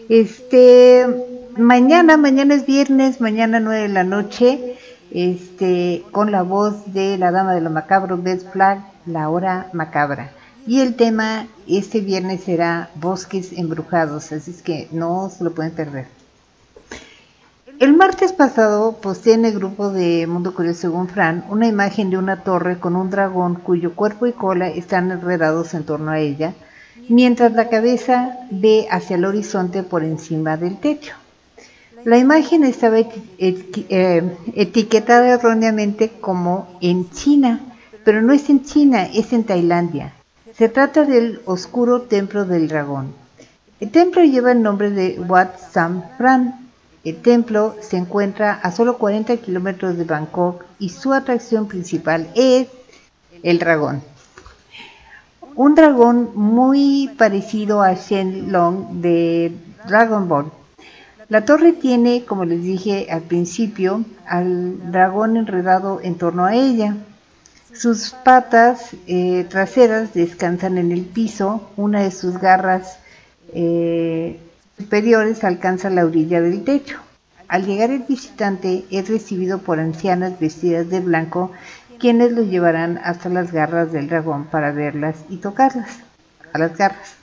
[0.08, 1.06] Este,
[1.56, 4.76] mañana, mañana es viernes, mañana 9 de la noche,
[5.12, 10.32] este, con la voz de la dama de lo macabro, Beth Flag, la hora macabra.
[10.66, 15.70] Y el tema este viernes será Bosques Embrujados, así es que no se lo pueden
[15.70, 16.17] perder.
[17.78, 22.18] El martes pasado posté en el grupo de Mundo Curioso según Fran una imagen de
[22.18, 26.54] una torre con un dragón cuyo cuerpo y cola están enredados en torno a ella,
[27.08, 31.14] mientras la cabeza ve hacia el horizonte por encima del techo.
[32.02, 37.60] La imagen estaba eh, etiquetada erróneamente como en China,
[38.02, 40.14] pero no es en China, es en Tailandia.
[40.52, 43.14] Se trata del oscuro templo del dragón.
[43.78, 46.67] El templo lleva el nombre de Wat Sam Fran,
[47.04, 52.68] el templo se encuentra a solo 40 kilómetros de Bangkok y su atracción principal es
[53.42, 54.02] el dragón.
[55.54, 59.52] Un dragón muy parecido a Shen Long de
[59.86, 60.52] Dragon Ball.
[61.28, 66.96] La torre tiene, como les dije al principio, al dragón enredado en torno a ella.
[67.74, 72.98] Sus patas eh, traseras descansan en el piso, una de sus garras
[73.52, 74.40] eh,
[74.78, 76.98] superiores alcanza la orilla del techo.
[77.48, 81.50] Al llegar el visitante es recibido por ancianas vestidas de blanco,
[81.98, 85.98] quienes lo llevarán hasta las garras del dragón para verlas y tocarlas,
[86.52, 87.14] a las garras.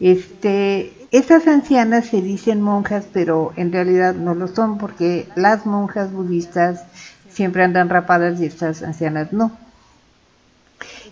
[0.00, 6.84] Estas ancianas se dicen monjas, pero en realidad no lo son porque las monjas budistas
[7.28, 9.50] siempre andan rapadas y estas ancianas no.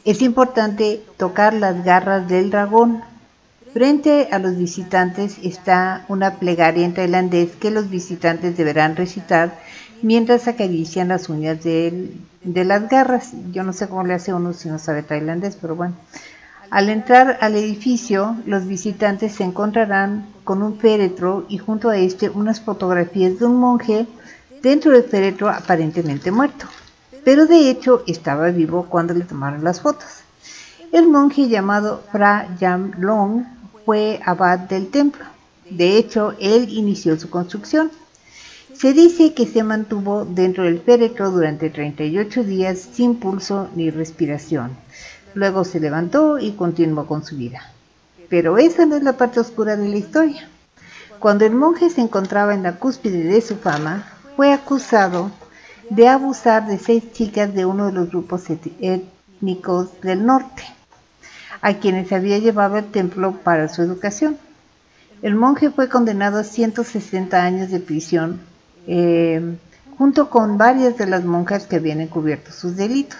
[0.04, 3.02] Es importante tocar las garras del dragón
[3.72, 9.58] Frente a los visitantes está una plegaria en tailandés que los visitantes deberán recitar
[10.00, 12.14] mientras acarician las uñas de,
[12.44, 13.32] las garras.
[13.52, 15.94] Yo no sé cómo le hace uno si no sabe tailandés, pero bueno.
[16.70, 22.30] Al entrar al edificio, los visitantes se encontrarán con un féretro y junto a este
[22.30, 24.06] unas fotografías de un monje
[24.62, 26.66] dentro del féretro aparentemente muerto.
[27.24, 30.22] Pero de hecho estaba vivo cuando le tomaron las fotos.
[30.90, 33.57] El monje llamado Fra Yam Long
[33.88, 35.24] fue abad del templo.
[35.70, 37.90] De hecho, él inició su construcción.
[38.74, 44.72] Se dice que se mantuvo dentro del féretro durante 38 días sin pulso ni respiración.
[45.32, 47.62] Luego se levantó y continuó con su vida.
[48.28, 50.50] Pero esa no es la parte oscura de la historia.
[51.18, 54.06] Cuando el monje se encontraba en la cúspide de su fama,
[54.36, 55.30] fue acusado
[55.88, 60.77] de abusar de seis chicas de uno de los grupos étnicos del norte
[61.60, 64.36] a quienes había llevado al templo para su educación.
[65.22, 68.40] El monje fue condenado a 160 años de prisión,
[68.86, 69.56] eh,
[69.96, 73.18] junto con varias de las monjas que habían encubierto sus delitos.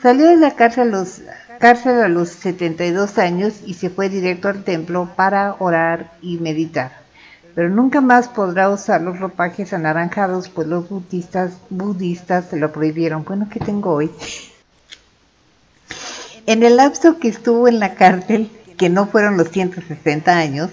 [0.00, 1.22] Salió de la cárcel a, los,
[1.58, 6.92] cárcel a los 72 años y se fue directo al templo para orar y meditar.
[7.56, 13.24] Pero nunca más podrá usar los ropajes anaranjados, pues los budistas, budistas se lo prohibieron.
[13.24, 14.12] Bueno, ¿qué tengo hoy?
[16.48, 18.48] En el lapso que estuvo en la cárcel,
[18.78, 20.70] que no fueron los 160 años,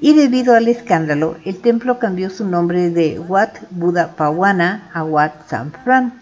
[0.00, 5.46] y debido al escándalo, el templo cambió su nombre de Wat Buddha Pawana a Wat
[5.48, 6.12] San Fran,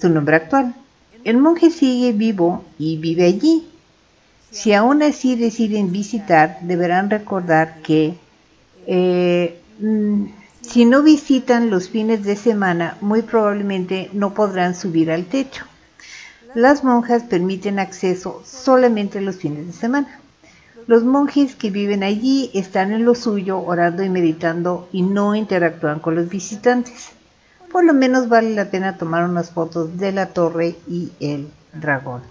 [0.00, 0.76] su nombre actual.
[1.24, 3.66] El monje sigue vivo y vive allí.
[4.52, 8.14] Si aún así deciden visitar, deberán recordar que
[8.86, 10.26] eh, mm,
[10.60, 15.64] si no visitan los fines de semana, muy probablemente no podrán subir al techo.
[16.54, 20.20] Las monjas permiten acceso solamente los fines de semana.
[20.88, 26.00] Los monjes que viven allí están en lo suyo orando y meditando y no interactúan
[26.00, 27.10] con los visitantes.
[27.70, 32.22] Por lo menos vale la pena tomar unas fotos de la torre y el dragón.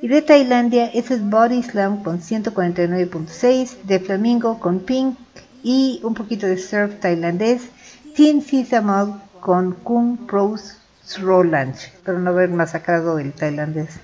[0.00, 5.14] Y de Tailandia, ese es Body Slam con 149.6, de Flamingo con Pink
[5.62, 7.68] y un poquito de surf tailandés,
[8.16, 10.77] Tin Sisamog con Kung Pros
[11.16, 11.74] Roland,
[12.04, 13.98] pero no haber masacrado el tailandés.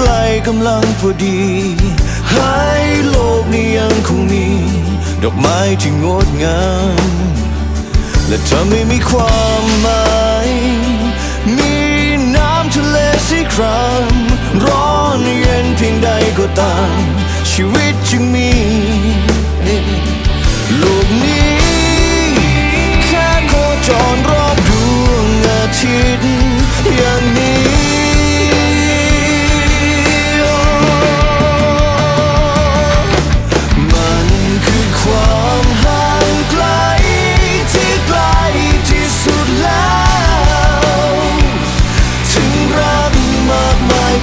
[0.00, 1.40] กล้กำลังพอดี
[2.32, 2.60] ให้
[3.08, 4.46] โลกนี้ยังคงมี
[5.22, 6.64] ดอกไม้ที่งดงา
[6.96, 7.00] ม
[8.28, 10.10] และเธอไม่มีความหมา
[10.46, 10.48] ย
[11.56, 11.76] มี
[12.36, 12.96] น้ำทะเล
[13.28, 14.04] สักครั้ง
[14.64, 16.08] ร้อนเย็นเพียงใด
[16.38, 16.98] ก็ตาม
[17.50, 18.52] ชีวิตจึงมี
[20.78, 21.54] โลกนี้
[23.06, 23.52] แค่โค
[23.88, 24.70] จรรอบด
[25.04, 26.30] วงอาทิตย์
[26.96, 27.69] อย่างนี้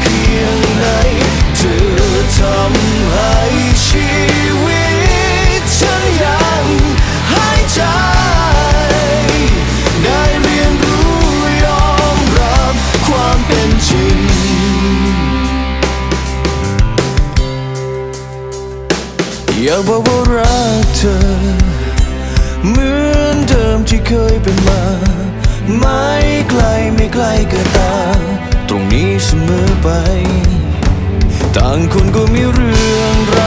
[0.01, 0.85] เพียงไหน
[1.57, 1.79] เธอ
[2.37, 3.33] ทำให้
[3.85, 4.11] ชี
[4.63, 4.85] วิ
[5.59, 6.65] ตฉันยัง
[7.31, 7.81] หายใจ
[10.03, 11.09] ได้เรียนรู้
[11.65, 12.73] ยอมรับ
[13.07, 14.17] ความเป็นจริง
[19.63, 21.17] อยากบอกว่ารักเธอ
[22.69, 24.83] เหมือนเดิมที่เคยเป็นมา
[25.79, 26.05] ไม่
[26.49, 26.63] ไกล
[26.95, 27.95] ไม่ไกลเกินตา
[28.69, 29.93] ตรงนี้เสมอ ไป
[31.55, 33.39] ต่างคนก็มีเรื่องร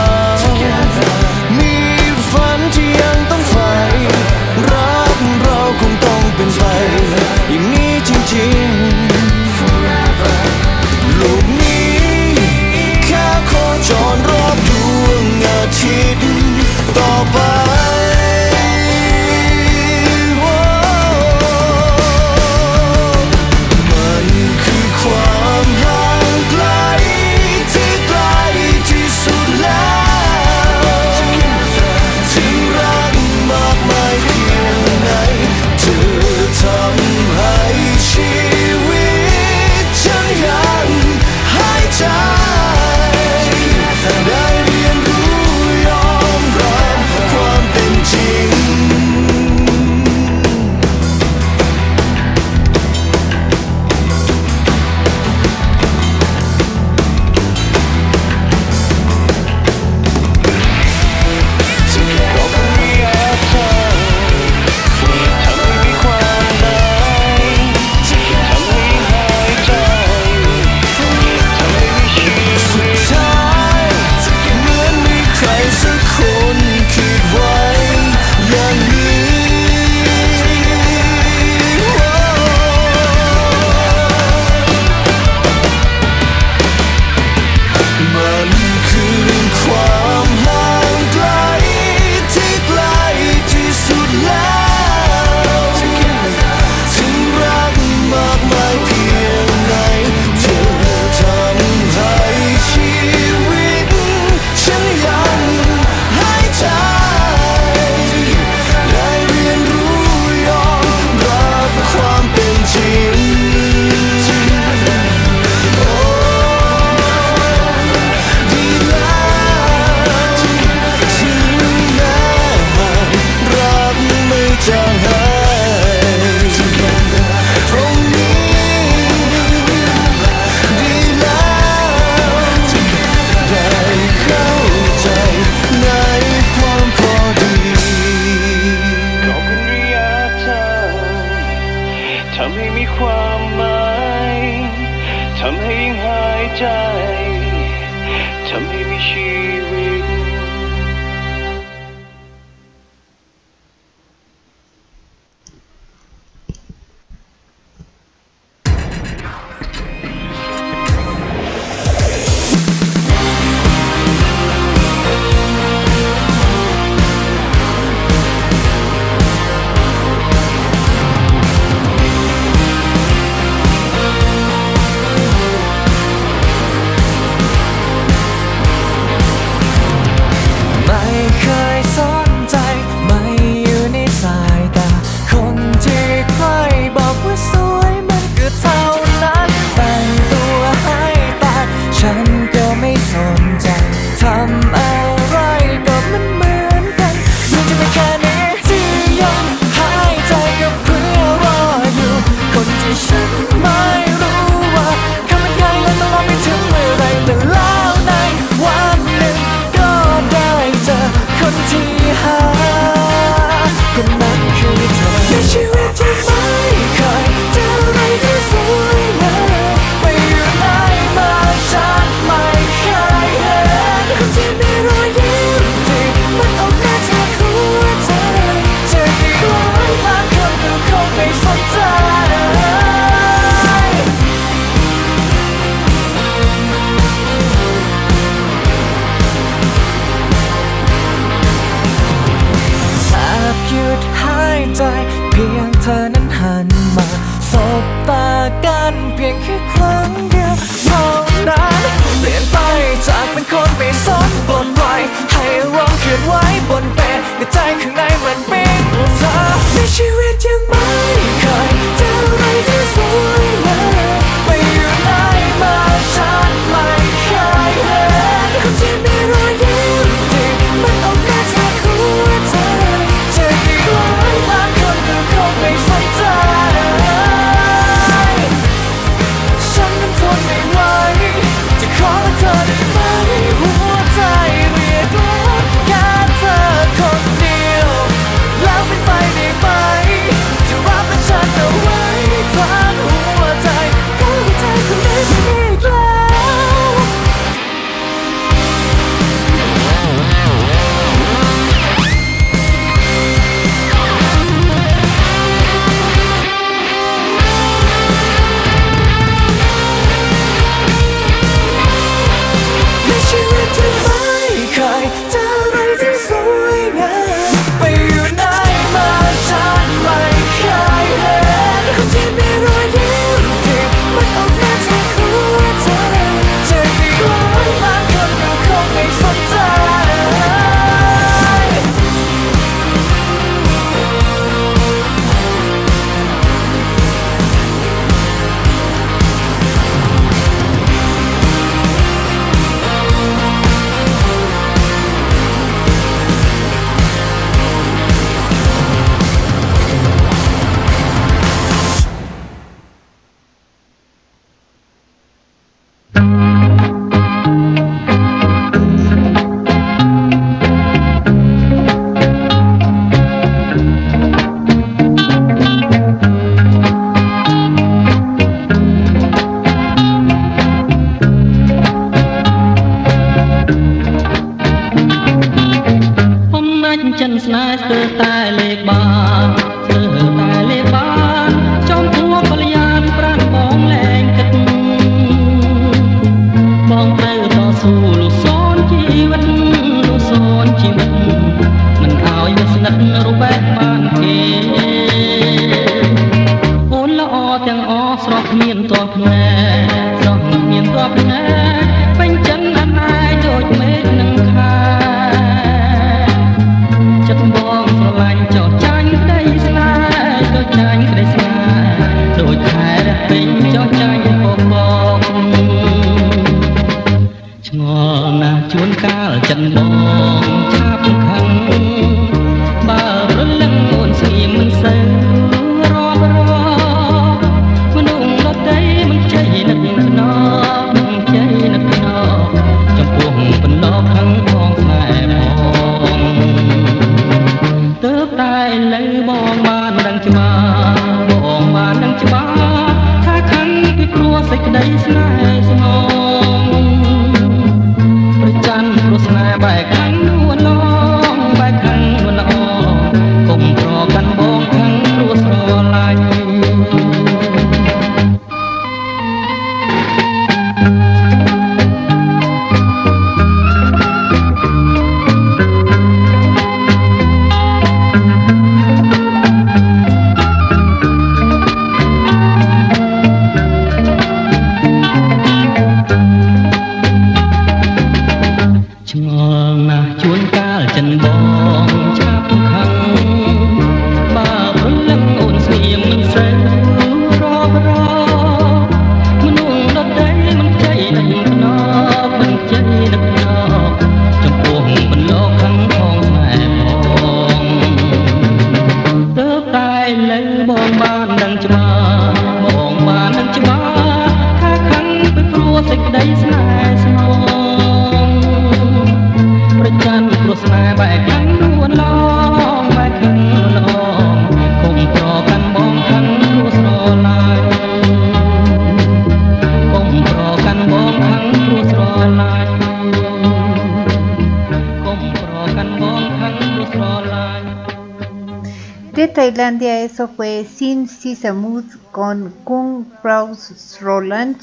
[530.11, 534.57] eso fue Sin Sisamud con Kung Praus Roland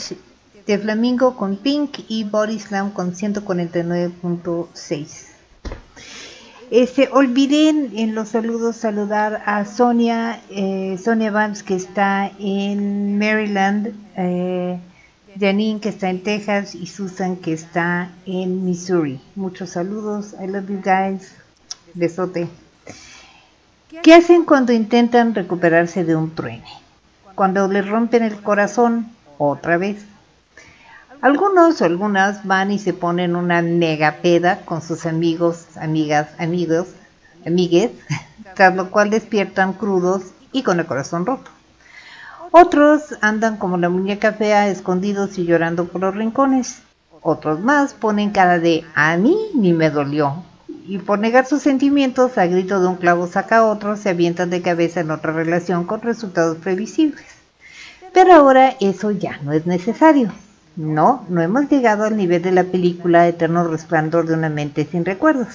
[0.66, 5.24] de Flamingo con Pink y Borislam con 149.6.
[6.70, 13.94] Este, olvidé en, los saludos saludar a Sonia, eh, Sonia Vance que está en Maryland,
[14.18, 14.78] eh,
[15.40, 19.18] Janine que está en Texas y Susan que está en Missouri.
[19.34, 21.32] Muchos saludos, I love you guys,
[21.94, 22.48] besote.
[24.02, 26.64] ¿Qué hacen cuando intentan recuperarse de un truene?
[27.34, 30.04] Cuando les rompen el corazón otra vez.
[31.20, 36.88] Algunos o algunas van y se ponen una mega peda con sus amigos, amigas, amigos,
[37.46, 37.90] amigues,
[38.54, 40.22] tras lo cual despiertan crudos
[40.52, 41.50] y con el corazón roto.
[42.50, 46.82] Otros andan como la muñeca fea, escondidos y llorando por los rincones.
[47.20, 50.44] Otros más ponen cara de a mí ni me dolió.
[50.88, 54.62] Y por negar sus sentimientos, a grito de un clavo saca otro, se avientan de
[54.62, 57.26] cabeza en otra relación con resultados previsibles.
[58.14, 60.32] Pero ahora eso ya no es necesario.
[60.76, 65.04] No, no hemos llegado al nivel de la película Eterno Resplandor de una mente sin
[65.04, 65.48] recuerdos.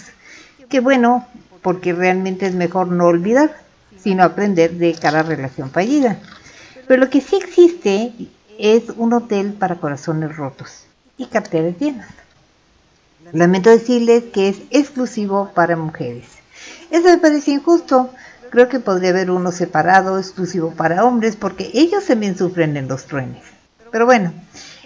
[0.69, 1.25] Que bueno,
[1.63, 3.57] porque realmente es mejor no olvidar,
[3.97, 6.19] sino aprender de cada relación fallida.
[6.87, 8.13] Pero lo que sí existe
[8.59, 10.85] es un hotel para corazones rotos
[11.17, 12.22] y carteras llenas.
[13.33, 16.27] Lamento decirles que es exclusivo para mujeres.
[16.91, 18.11] Eso me parece injusto.
[18.51, 23.05] Creo que podría haber uno separado, exclusivo para hombres, porque ellos también sufren en los
[23.05, 23.41] truenes.
[23.91, 24.31] Pero bueno,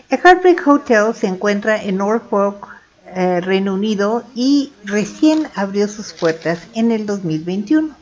[0.10, 2.70] el Heartbreak Hotel se encuentra en Norfolk,
[3.08, 7.94] eh, Reino Unido, y recién abrió sus puertas en el 2021.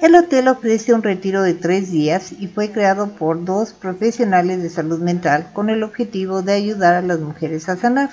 [0.00, 4.70] El hotel ofrece un retiro de tres días y fue creado por dos profesionales de
[4.70, 8.10] salud mental con el objetivo de ayudar a las mujeres a sanar.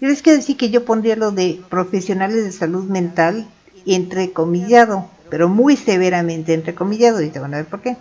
[0.00, 3.46] Les quiero decir que yo pondría lo de profesionales de salud mental
[3.86, 7.96] entrecomillado, pero muy severamente entrecomillado, y te van a ver por qué.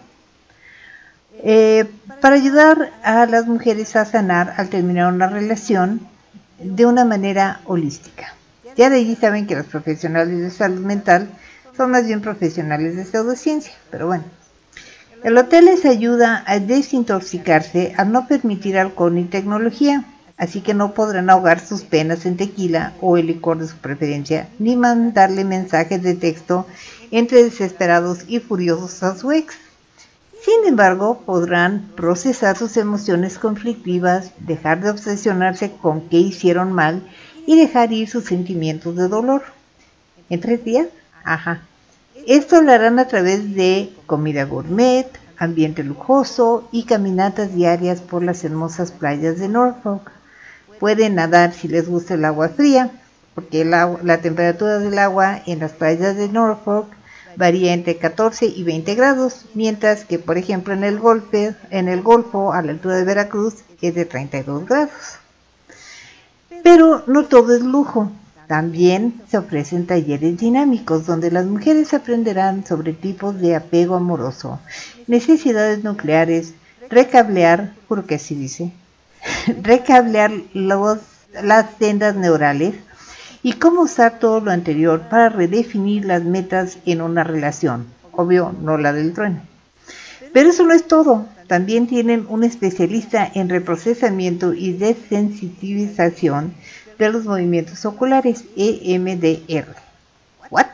[1.44, 1.86] Eh,
[2.22, 6.02] para ayudar a las mujeres a sanar al terminar una relación
[6.60, 8.34] de una manera holística.
[8.76, 11.30] Ya de ahí saben que los profesionales de salud mental
[11.76, 14.24] son más bien profesionales de pseudociencia, pero bueno.
[15.24, 20.06] El hotel les ayuda a desintoxicarse al no permitir alcohol ni tecnología,
[20.40, 24.48] así que no podrán ahogar sus penas en tequila o el licor de su preferencia,
[24.58, 26.66] ni mandarle mensajes de texto
[27.12, 29.56] entre desesperados y furiosos a su ex.
[30.42, 37.04] Sin embargo, podrán procesar sus emociones conflictivas, dejar de obsesionarse con qué hicieron mal
[37.46, 39.44] y dejar ir sus sentimientos de dolor.
[40.30, 40.88] ¿En tres días?
[41.26, 41.62] Ajá.
[42.26, 45.08] Esto lo harán a través de comida gourmet,
[45.38, 50.19] ambiente lujoso y caminatas diarias por las hermosas playas de Norfolk.
[50.80, 52.92] Pueden nadar si les gusta el agua fría,
[53.36, 56.88] porque la temperatura del agua en las playas de Norfolk
[57.36, 62.02] varía entre 14 y 20 grados, mientras que por ejemplo en el, golpe, en el
[62.02, 64.92] Golfo a la altura de Veracruz es de 32 grados.
[66.64, 68.12] Pero no todo es lujo.
[68.48, 74.60] También se ofrecen talleres dinámicos donde las mujeres aprenderán sobre tipos de apego amoroso,
[75.08, 76.54] necesidades nucleares,
[76.90, 78.74] recablear, porque así dice,
[79.62, 81.00] recablear los,
[81.44, 82.76] las sendas neurales
[83.44, 87.88] y cómo usar todo lo anterior para redefinir las metas en una relación.
[88.12, 89.42] Obvio, no la del trueno.
[90.34, 91.26] Pero eso no es todo.
[91.48, 96.54] También tienen un especialista en reprocesamiento y desensitivización
[97.00, 99.76] de los movimientos oculares, EMDR.
[100.52, 100.68] ¿What?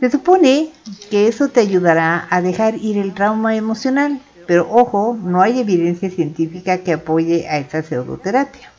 [0.00, 0.70] Se supone
[1.10, 6.10] que eso te ayudará a dejar ir el trauma emocional, pero ojo, no hay evidencia
[6.10, 8.70] científica que apoye a esta pseudoterapia.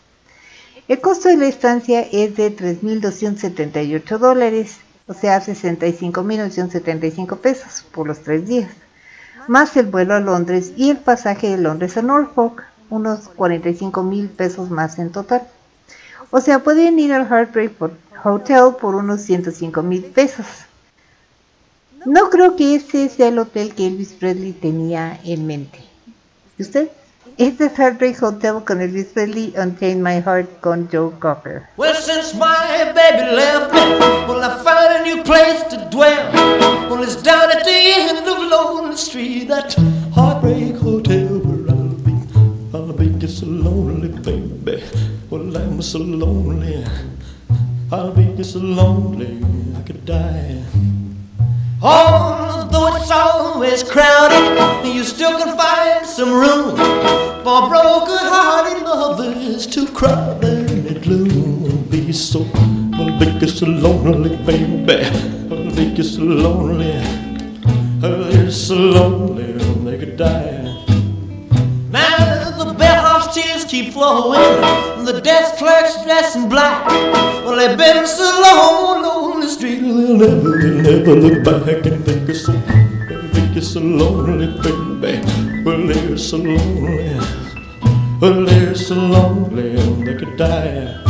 [0.88, 4.78] El costo de la estancia es de 3.278 dólares,
[5.08, 8.72] o sea, 65.975 pesos por los tres días,
[9.48, 14.70] más el vuelo a Londres y el pasaje de Londres a Norfolk, unos 45.000 pesos
[14.70, 15.48] más en total.
[16.32, 17.72] O sea, pueden ir al Heartbreak
[18.24, 20.65] Hotel por unos 105 mil pesos.
[22.06, 25.80] No creo que ese sea el hotel que Elvis Presley tenía en mente.
[26.60, 26.90] ¿Y usted?
[27.38, 31.68] Este es Heartbreak Hotel con Elvis Presley, Unchain My Heart con Joe Cocker.
[31.78, 33.74] Well, since my baby left
[34.28, 36.32] well, I found a new place to dwell.
[36.92, 39.74] Well, it's down at the end of Lonely Street, that
[40.14, 42.14] Heartbreak Hotel where I'll be.
[42.72, 44.84] I'll be just so lonely, baby.
[45.32, 46.86] Well, I'm so lonely.
[47.92, 49.44] I'll be just so lonely,
[49.76, 50.62] I could die.
[51.82, 56.76] Although it's always crowded, you still can find some room
[57.44, 61.84] for broken-hearted lovers to cry there in the gloom.
[61.90, 62.46] Be so,
[62.94, 65.06] I'll be so lonely, baby.
[65.52, 66.94] I'll be so lonely.
[68.02, 70.65] Be so lonely, they could die.
[73.36, 76.88] Now the bellhop's tears keep flowing, the desk clerk's dressed in black.
[77.44, 82.06] Well, they've been so long on the street, they'll never, they'll never look back and
[82.06, 82.54] think it's so,
[83.34, 84.48] think it's so lonely,
[85.02, 85.64] baby.
[85.64, 87.20] Well, they're so lonely,
[88.22, 91.02] well, they're so lonely, they could die.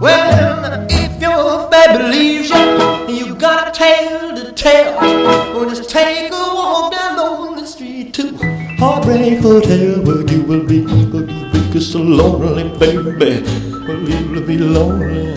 [0.00, 5.90] Well, if your baby leaves you, and you got a tale to tell, well, just
[5.90, 10.84] take a walk down on the street to Heartbreak oh, Hotel, where you will be,
[10.84, 13.42] where you will be so lonely, baby.
[13.88, 15.32] Well, you'll be lonely,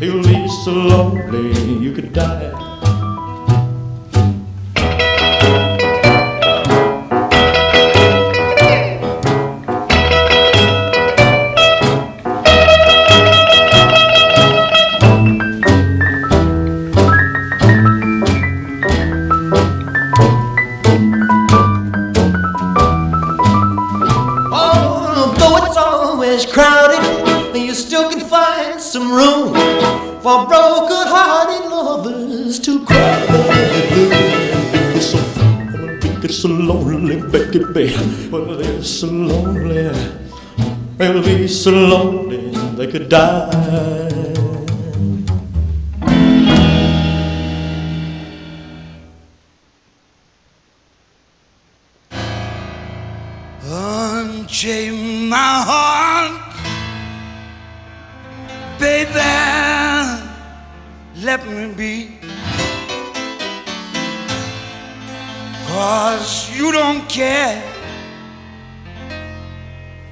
[0.00, 2.63] you'll be so lonely, you could die.
[28.94, 29.52] Some room
[30.22, 33.26] for broken-hearted lovers to cry.
[34.94, 35.18] It's so,
[36.22, 37.92] it's so lonely, baby.
[38.30, 39.90] Well, they're so lonely.
[40.96, 43.50] They'll be so lonely they could die.
[53.66, 55.83] Unchain my heart,
[59.14, 60.22] baby.
[61.22, 62.18] Let me be.
[65.66, 67.62] Cause you don't care.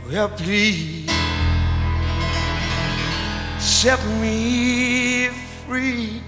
[0.08, 1.10] Well, please
[3.58, 5.28] set me
[5.66, 6.22] free.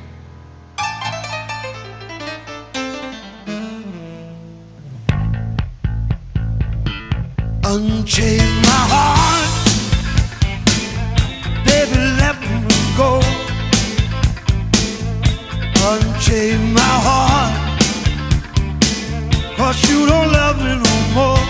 [7.67, 9.44] Unchain my heart,
[15.87, 17.53] Unchain my heart,
[19.55, 21.45] cause you don't love me no more.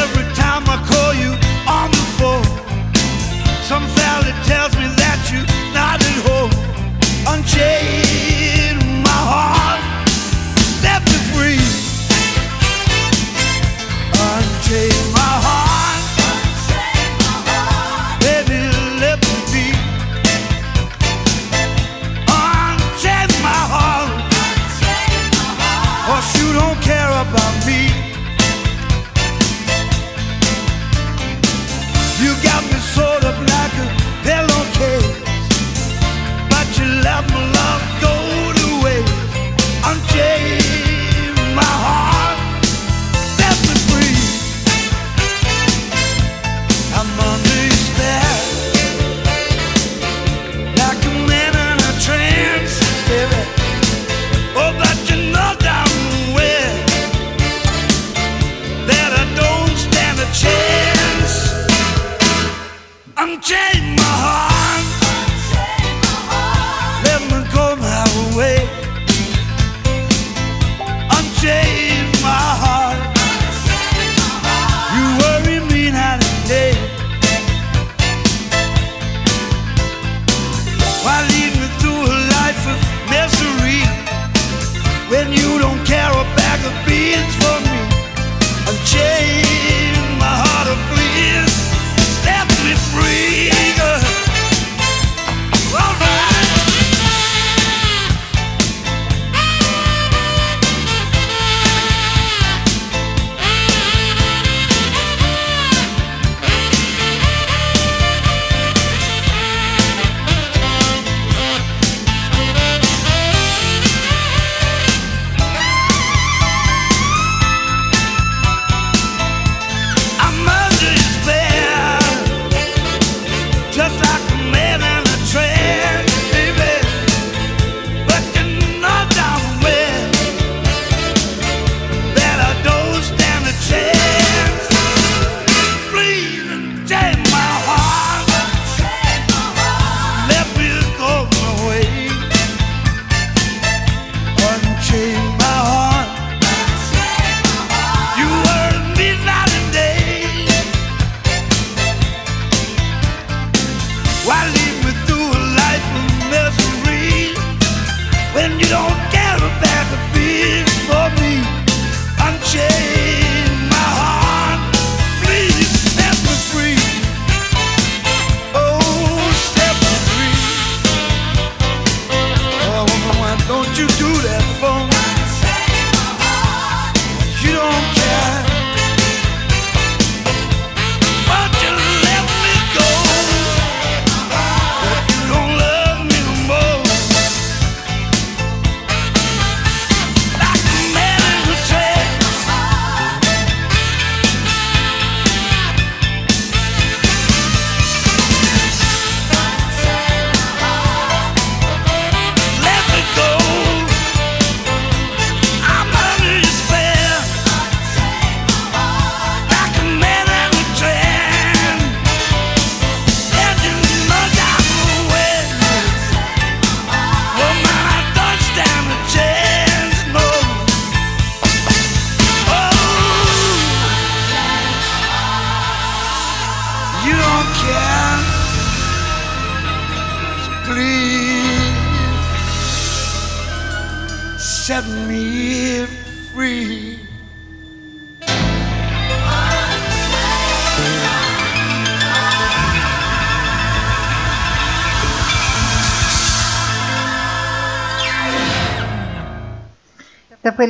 [0.00, 1.32] Every time I call you
[1.66, 2.44] on the phone,
[3.62, 6.52] some fella tells me that you're not at home.
[7.32, 8.29] Unchain
[37.04, 38.14] let my love go
[38.58, 39.14] to waste.
[39.88, 40.49] Unchain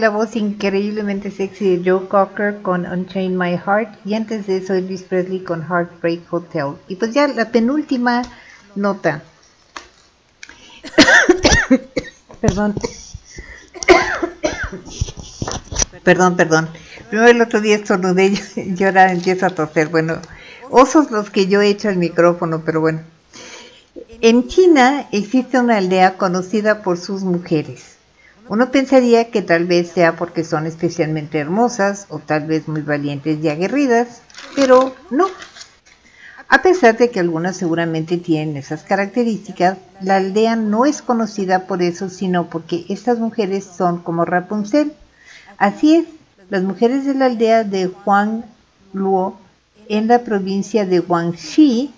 [0.00, 4.72] la voz increíblemente sexy de Joe Cocker con Unchain My Heart y antes de eso
[4.72, 6.76] Elvis Presley con Heartbreak Hotel.
[6.88, 8.22] Y pues ya la penúltima
[8.74, 9.22] nota.
[12.40, 12.74] perdón.
[16.02, 16.68] perdón, perdón.
[17.10, 19.88] Primero el otro día estornudé y ahora empiezo a toser.
[19.88, 20.18] Bueno,
[20.70, 23.02] osos los que yo he hecho al micrófono, pero bueno.
[24.22, 27.89] En China existe una aldea conocida por sus mujeres.
[28.50, 33.38] Uno pensaría que tal vez sea porque son especialmente hermosas o tal vez muy valientes
[33.40, 34.22] y aguerridas,
[34.56, 35.28] pero no.
[36.48, 41.80] A pesar de que algunas seguramente tienen esas características, la aldea no es conocida por
[41.80, 44.94] eso, sino porque estas mujeres son como Rapunzel.
[45.56, 46.06] Así es,
[46.48, 48.42] las mujeres de la aldea de Huang
[48.92, 49.38] Luo,
[49.88, 51.92] en la provincia de Guangxi,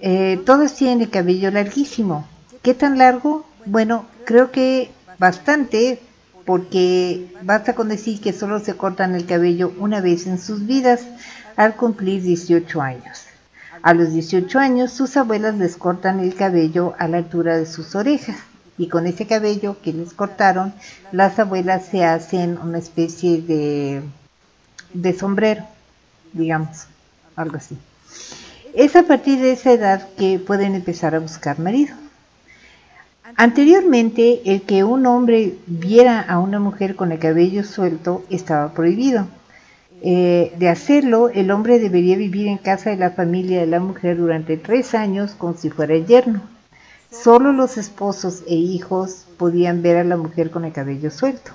[0.00, 2.24] eh, todos tienen el cabello larguísimo.
[2.62, 3.44] ¿Qué tan largo?
[3.66, 4.92] Bueno, creo que
[5.22, 6.00] bastante,
[6.44, 11.02] porque basta con decir que solo se cortan el cabello una vez en sus vidas
[11.54, 13.26] al cumplir 18 años.
[13.82, 17.94] A los 18 años sus abuelas les cortan el cabello a la altura de sus
[17.94, 18.36] orejas
[18.76, 20.74] y con ese cabello que les cortaron
[21.12, 24.02] las abuelas se hacen una especie de,
[24.92, 25.64] de sombrero,
[26.32, 26.86] digamos,
[27.36, 27.78] algo así.
[28.74, 31.94] Es a partir de esa edad que pueden empezar a buscar marido.
[33.36, 39.26] Anteriormente, el que un hombre viera a una mujer con el cabello suelto estaba prohibido.
[40.02, 44.16] Eh, de hacerlo, el hombre debería vivir en casa de la familia de la mujer
[44.18, 46.42] durante tres años como si fuera yerno.
[47.10, 51.52] Solo los esposos e hijos podían ver a la mujer con el cabello suelto.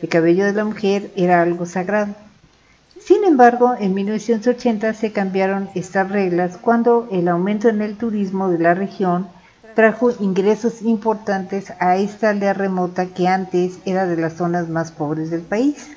[0.00, 2.14] El cabello de la mujer era algo sagrado.
[3.00, 8.58] Sin embargo, en 1980 se cambiaron estas reglas cuando el aumento en el turismo de
[8.58, 9.28] la región
[9.76, 15.28] trajo ingresos importantes a esta aldea remota que antes era de las zonas más pobres
[15.28, 15.90] del país.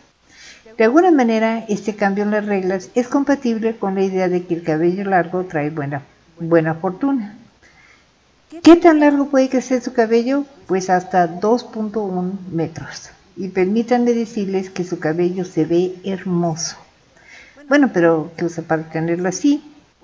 [0.77, 4.55] De alguna manera, este cambio en las reglas es compatible con la idea de que
[4.55, 6.03] el cabello largo trae buena,
[6.41, 7.37] buena fortuna.
[8.63, 10.43] ¿Qué tan largo puede crecer su cabello?
[10.67, 13.11] Pues hasta 2.1 metros.
[13.37, 16.75] Y permítanme decirles que su cabello se ve hermoso.
[17.69, 19.63] Bueno, pero ¿qué usa para tenerlo así?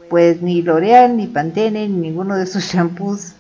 [0.09, 3.34] Pues ni L'Oreal, ni Pantene, ni ninguno de sus shampoos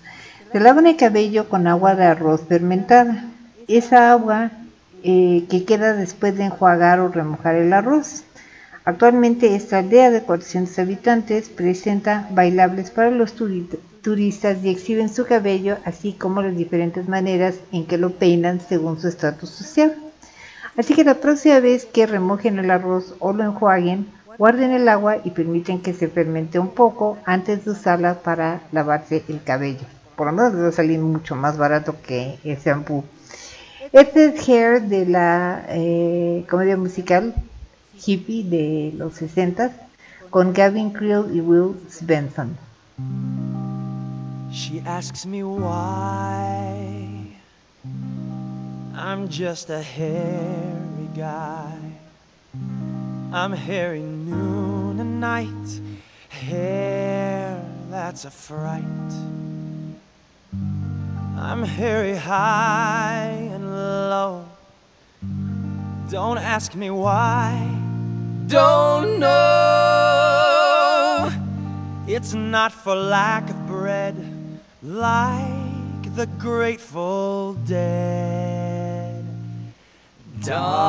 [0.55, 3.25] se lavan el cabello con agua de arroz fermentada.
[3.67, 4.51] Esa agua
[5.03, 8.23] eh, que queda después de enjuagar o remojar el arroz.
[8.85, 15.75] Actualmente esta aldea de 400 habitantes presenta bailables para los turistas y exhiben su cabello,
[15.83, 19.93] así como las diferentes maneras en que lo peinan según su estatus social.
[20.77, 24.07] Así que la próxima vez que remojen el arroz o lo enjuaguen,
[24.37, 29.21] guarden el agua y permiten que se fermente un poco antes de usarla para lavarse
[29.27, 33.03] el cabello por lo menos va a salir mucho más barato que el shampoo.
[33.91, 37.33] Este es Hair de la eh, comedia musical
[38.05, 39.71] hippie de los 60
[40.29, 42.57] con Gavin Creel y Will Svensson.
[44.51, 47.35] She asks me why
[48.95, 51.77] I'm just a hairy guy.
[53.33, 55.81] I'm hairy noon and night.
[56.29, 58.83] Hair that's a fright.
[61.37, 64.45] I'm hairy high and low.
[66.09, 67.69] Don't ask me why.
[68.47, 69.35] Don't know.
[72.07, 74.15] It's not for lack of bread,
[74.81, 79.25] like the Grateful Dead.
[80.41, 80.85] Darling,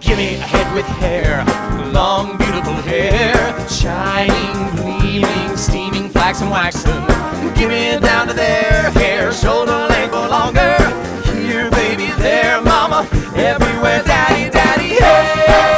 [0.00, 1.44] give me a head with hair,
[1.92, 2.38] long,
[2.98, 6.90] beautiful shining, gleaming, steaming, flaxen, waxen.
[7.54, 10.76] Give me down to their hair, shoulder length or longer.
[11.32, 15.77] Here, baby, there, mama, everywhere, daddy, daddy, hey.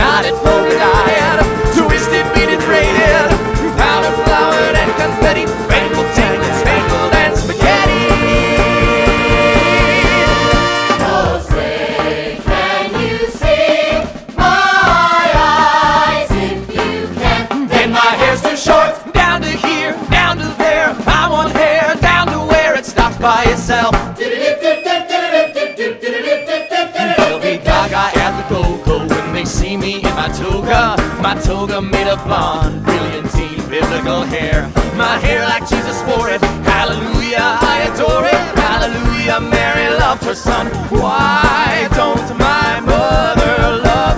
[31.33, 34.69] My toga made of blonde, brilliantine, biblical hair.
[34.97, 36.41] My hair like Jesus wore it.
[36.67, 38.41] Hallelujah, I adore it.
[38.59, 40.67] Hallelujah, Mary loved her son.
[40.89, 44.10] Why don't my mother love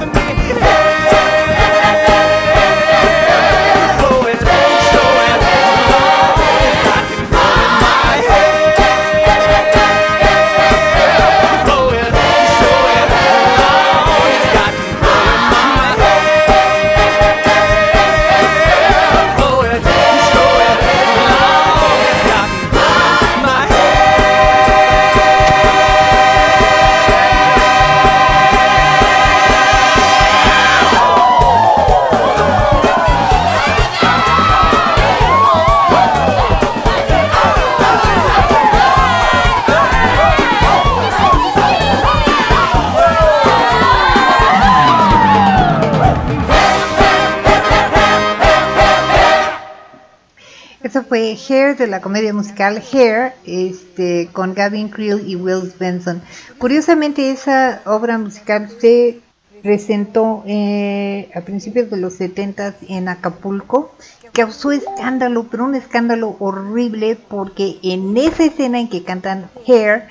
[51.13, 56.23] fue Hair de la comedia musical Hair, este, con Gavin Creel y Will Benson.
[56.57, 59.19] Curiosamente esa obra musical se
[59.61, 63.93] presentó eh, a principios de los 70 en Acapulco,
[64.31, 70.07] causó escándalo, pero un escándalo horrible porque en esa escena en que cantan Hair,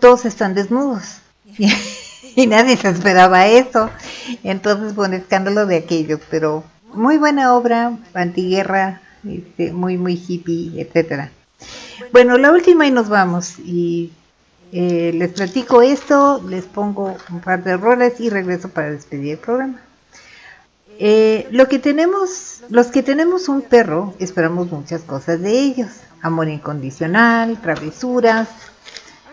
[0.00, 1.22] todos están desnudos.
[2.36, 3.90] y nadie se esperaba eso.
[4.44, 6.62] Entonces fue un escándalo de aquellos, pero
[6.94, 11.30] muy buena obra, antiguerra, este, muy, muy hippie, etcétera.
[12.12, 13.58] Bueno, la última y nos vamos.
[13.58, 14.12] Y
[14.72, 19.38] eh, les platico esto, les pongo un par de roles y regreso para despedir el
[19.38, 19.80] programa.
[20.98, 25.88] Eh, lo que tenemos, los que tenemos un perro, esperamos muchas cosas de ellos.
[26.22, 28.48] Amor incondicional, travesuras,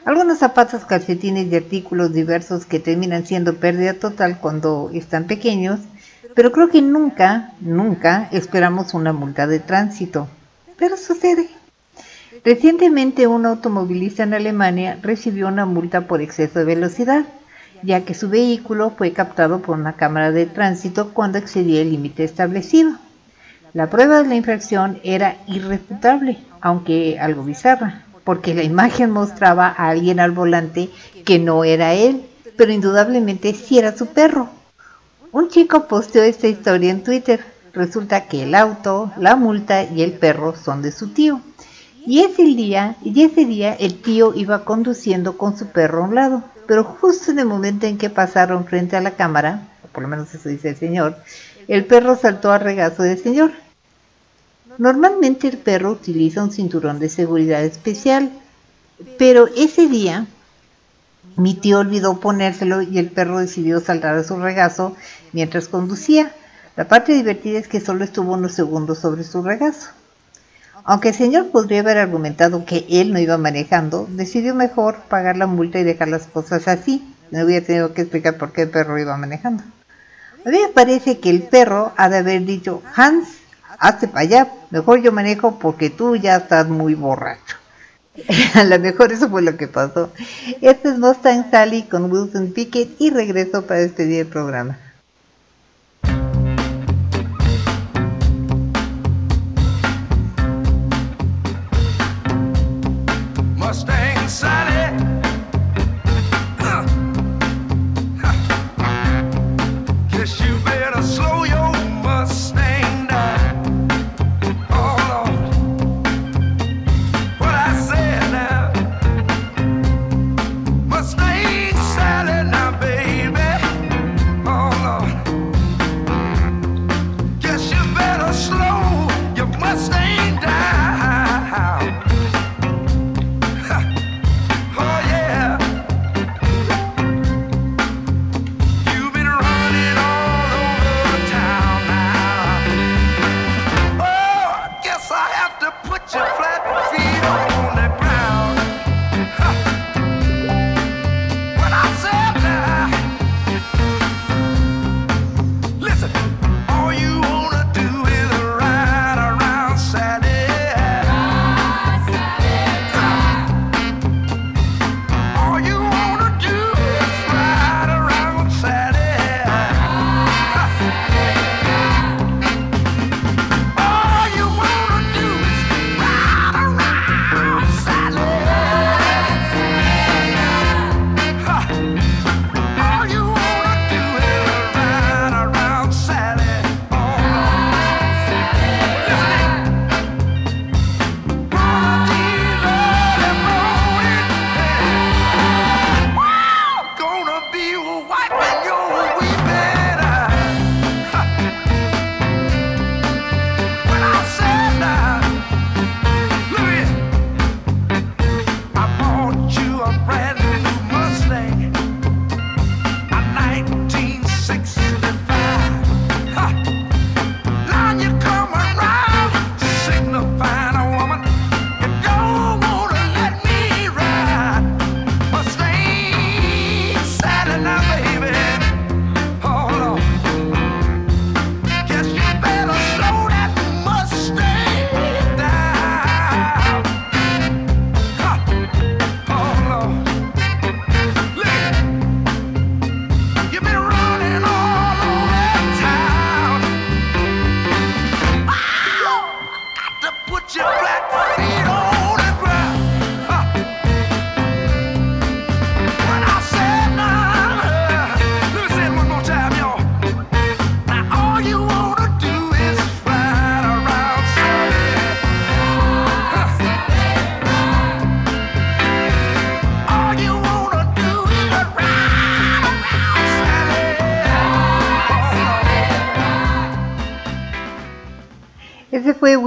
[0.06, 5.80] algunos zapatos, calcetines y artículos diversos que terminan siendo pérdida total cuando están pequeños,
[6.36, 10.28] pero creo que nunca, nunca esperamos una multa de tránsito.
[10.78, 11.50] Pero sucede.
[12.44, 17.26] Recientemente un automovilista en Alemania recibió una multa por exceso de velocidad,
[17.84, 22.24] ya que su vehículo fue captado por una cámara de tránsito cuando excedía el límite
[22.24, 22.92] establecido.
[23.74, 29.90] La prueba de la infracción era irrefutable, aunque algo bizarra, porque la imagen mostraba a
[29.90, 30.90] alguien al volante
[31.26, 32.24] que no era él,
[32.58, 34.50] pero indudablemente sí era su perro.
[35.34, 37.44] Un chico posteó esta historia en Twitter.
[37.74, 41.42] Resulta que el auto, la multa y el perro son de su tío.
[42.06, 46.14] Y ese día, y ese día el tío iba conduciendo con su perro a un
[46.14, 50.04] lado, pero justo en el momento en que pasaron frente a la cámara, o por
[50.04, 51.18] lo menos eso dice el señor,
[51.68, 53.54] el perro saltó a regazo del señor.
[54.78, 58.30] Normalmente el perro utiliza un cinturón de seguridad especial,
[59.18, 60.28] pero ese día
[61.36, 64.96] mi tío olvidó ponérselo y el perro decidió saltar a su regazo
[65.34, 66.32] mientras conducía.
[66.76, 69.90] La parte divertida es que solo estuvo unos segundos sobre su regazo.
[70.86, 75.48] Aunque el señor podría haber argumentado que él no iba manejando, decidió mejor pagar la
[75.48, 77.04] multa y dejar las cosas así.
[77.32, 79.64] No hubiera tenido que explicar por qué el perro iba manejando.
[80.46, 83.30] A mí me parece que el perro ha de haber dicho, Hans,
[83.80, 87.58] hazte para allá, mejor yo manejo porque tú ya estás muy borracho.
[88.56, 90.12] A lo mejor eso fue lo que pasó.
[90.62, 94.78] Este es Mustang Sally con Wilson Pickett y regreso para despedir el programa.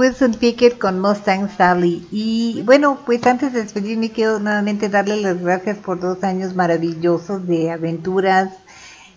[0.07, 2.07] Wilson Pickett con Mustang Sally.
[2.11, 7.45] Y bueno, pues antes de despedirme quiero nuevamente darle las gracias por dos años maravillosos
[7.45, 8.53] de aventuras,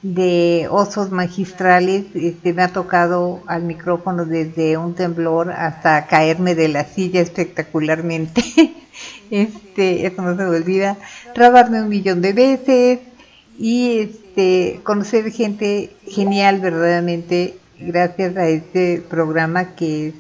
[0.03, 2.07] de osos magistrales.
[2.15, 8.43] Este, me ha tocado al micrófono desde un temblor hasta caerme de la silla espectacularmente.
[9.31, 10.97] Este, eso no se me olvida.
[11.35, 12.99] Trabarme un millón de veces
[13.57, 20.15] y este, conocer gente genial verdaderamente gracias a este programa que es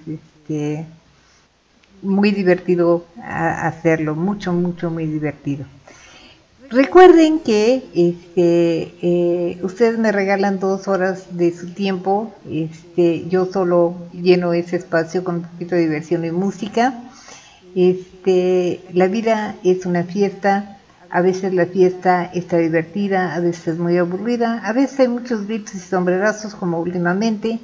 [2.02, 5.64] muy divertido hacerlo, mucho, mucho, muy divertido.
[6.70, 13.96] Recuerden que este, eh, ustedes me regalan dos horas de su tiempo, este, yo solo
[14.12, 16.94] lleno ese espacio con un poquito de diversión y música.
[17.74, 20.78] Este, la vida es una fiesta,
[21.10, 25.74] a veces la fiesta está divertida, a veces muy aburrida, a veces hay muchos gritos
[25.74, 27.58] y sombrerazos como últimamente,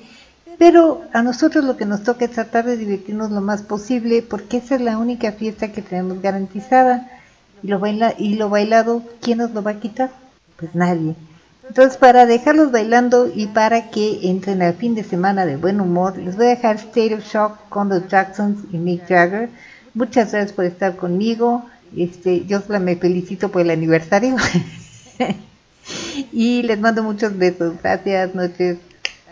[0.59, 4.59] pero a nosotros lo que nos toca es tratar de divertirnos lo más posible porque
[4.59, 7.11] esa es la única fiesta que tenemos garantizada
[7.63, 10.11] y lo, baila y lo bailado, ¿quién nos lo va a quitar?
[10.57, 11.15] Pues nadie.
[11.69, 16.17] Entonces para dejarlos bailando y para que entren al fin de semana de buen humor,
[16.17, 19.51] les voy a dejar State of Shock con los Jacksons y Mick Jagger.
[19.95, 21.65] Muchas gracias por estar conmigo.
[21.97, 24.37] Este, yo me felicito por el aniversario.
[26.33, 27.75] y les mando muchos besos.
[27.83, 28.79] Gracias, noches.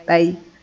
[0.07, 0.54] Bye.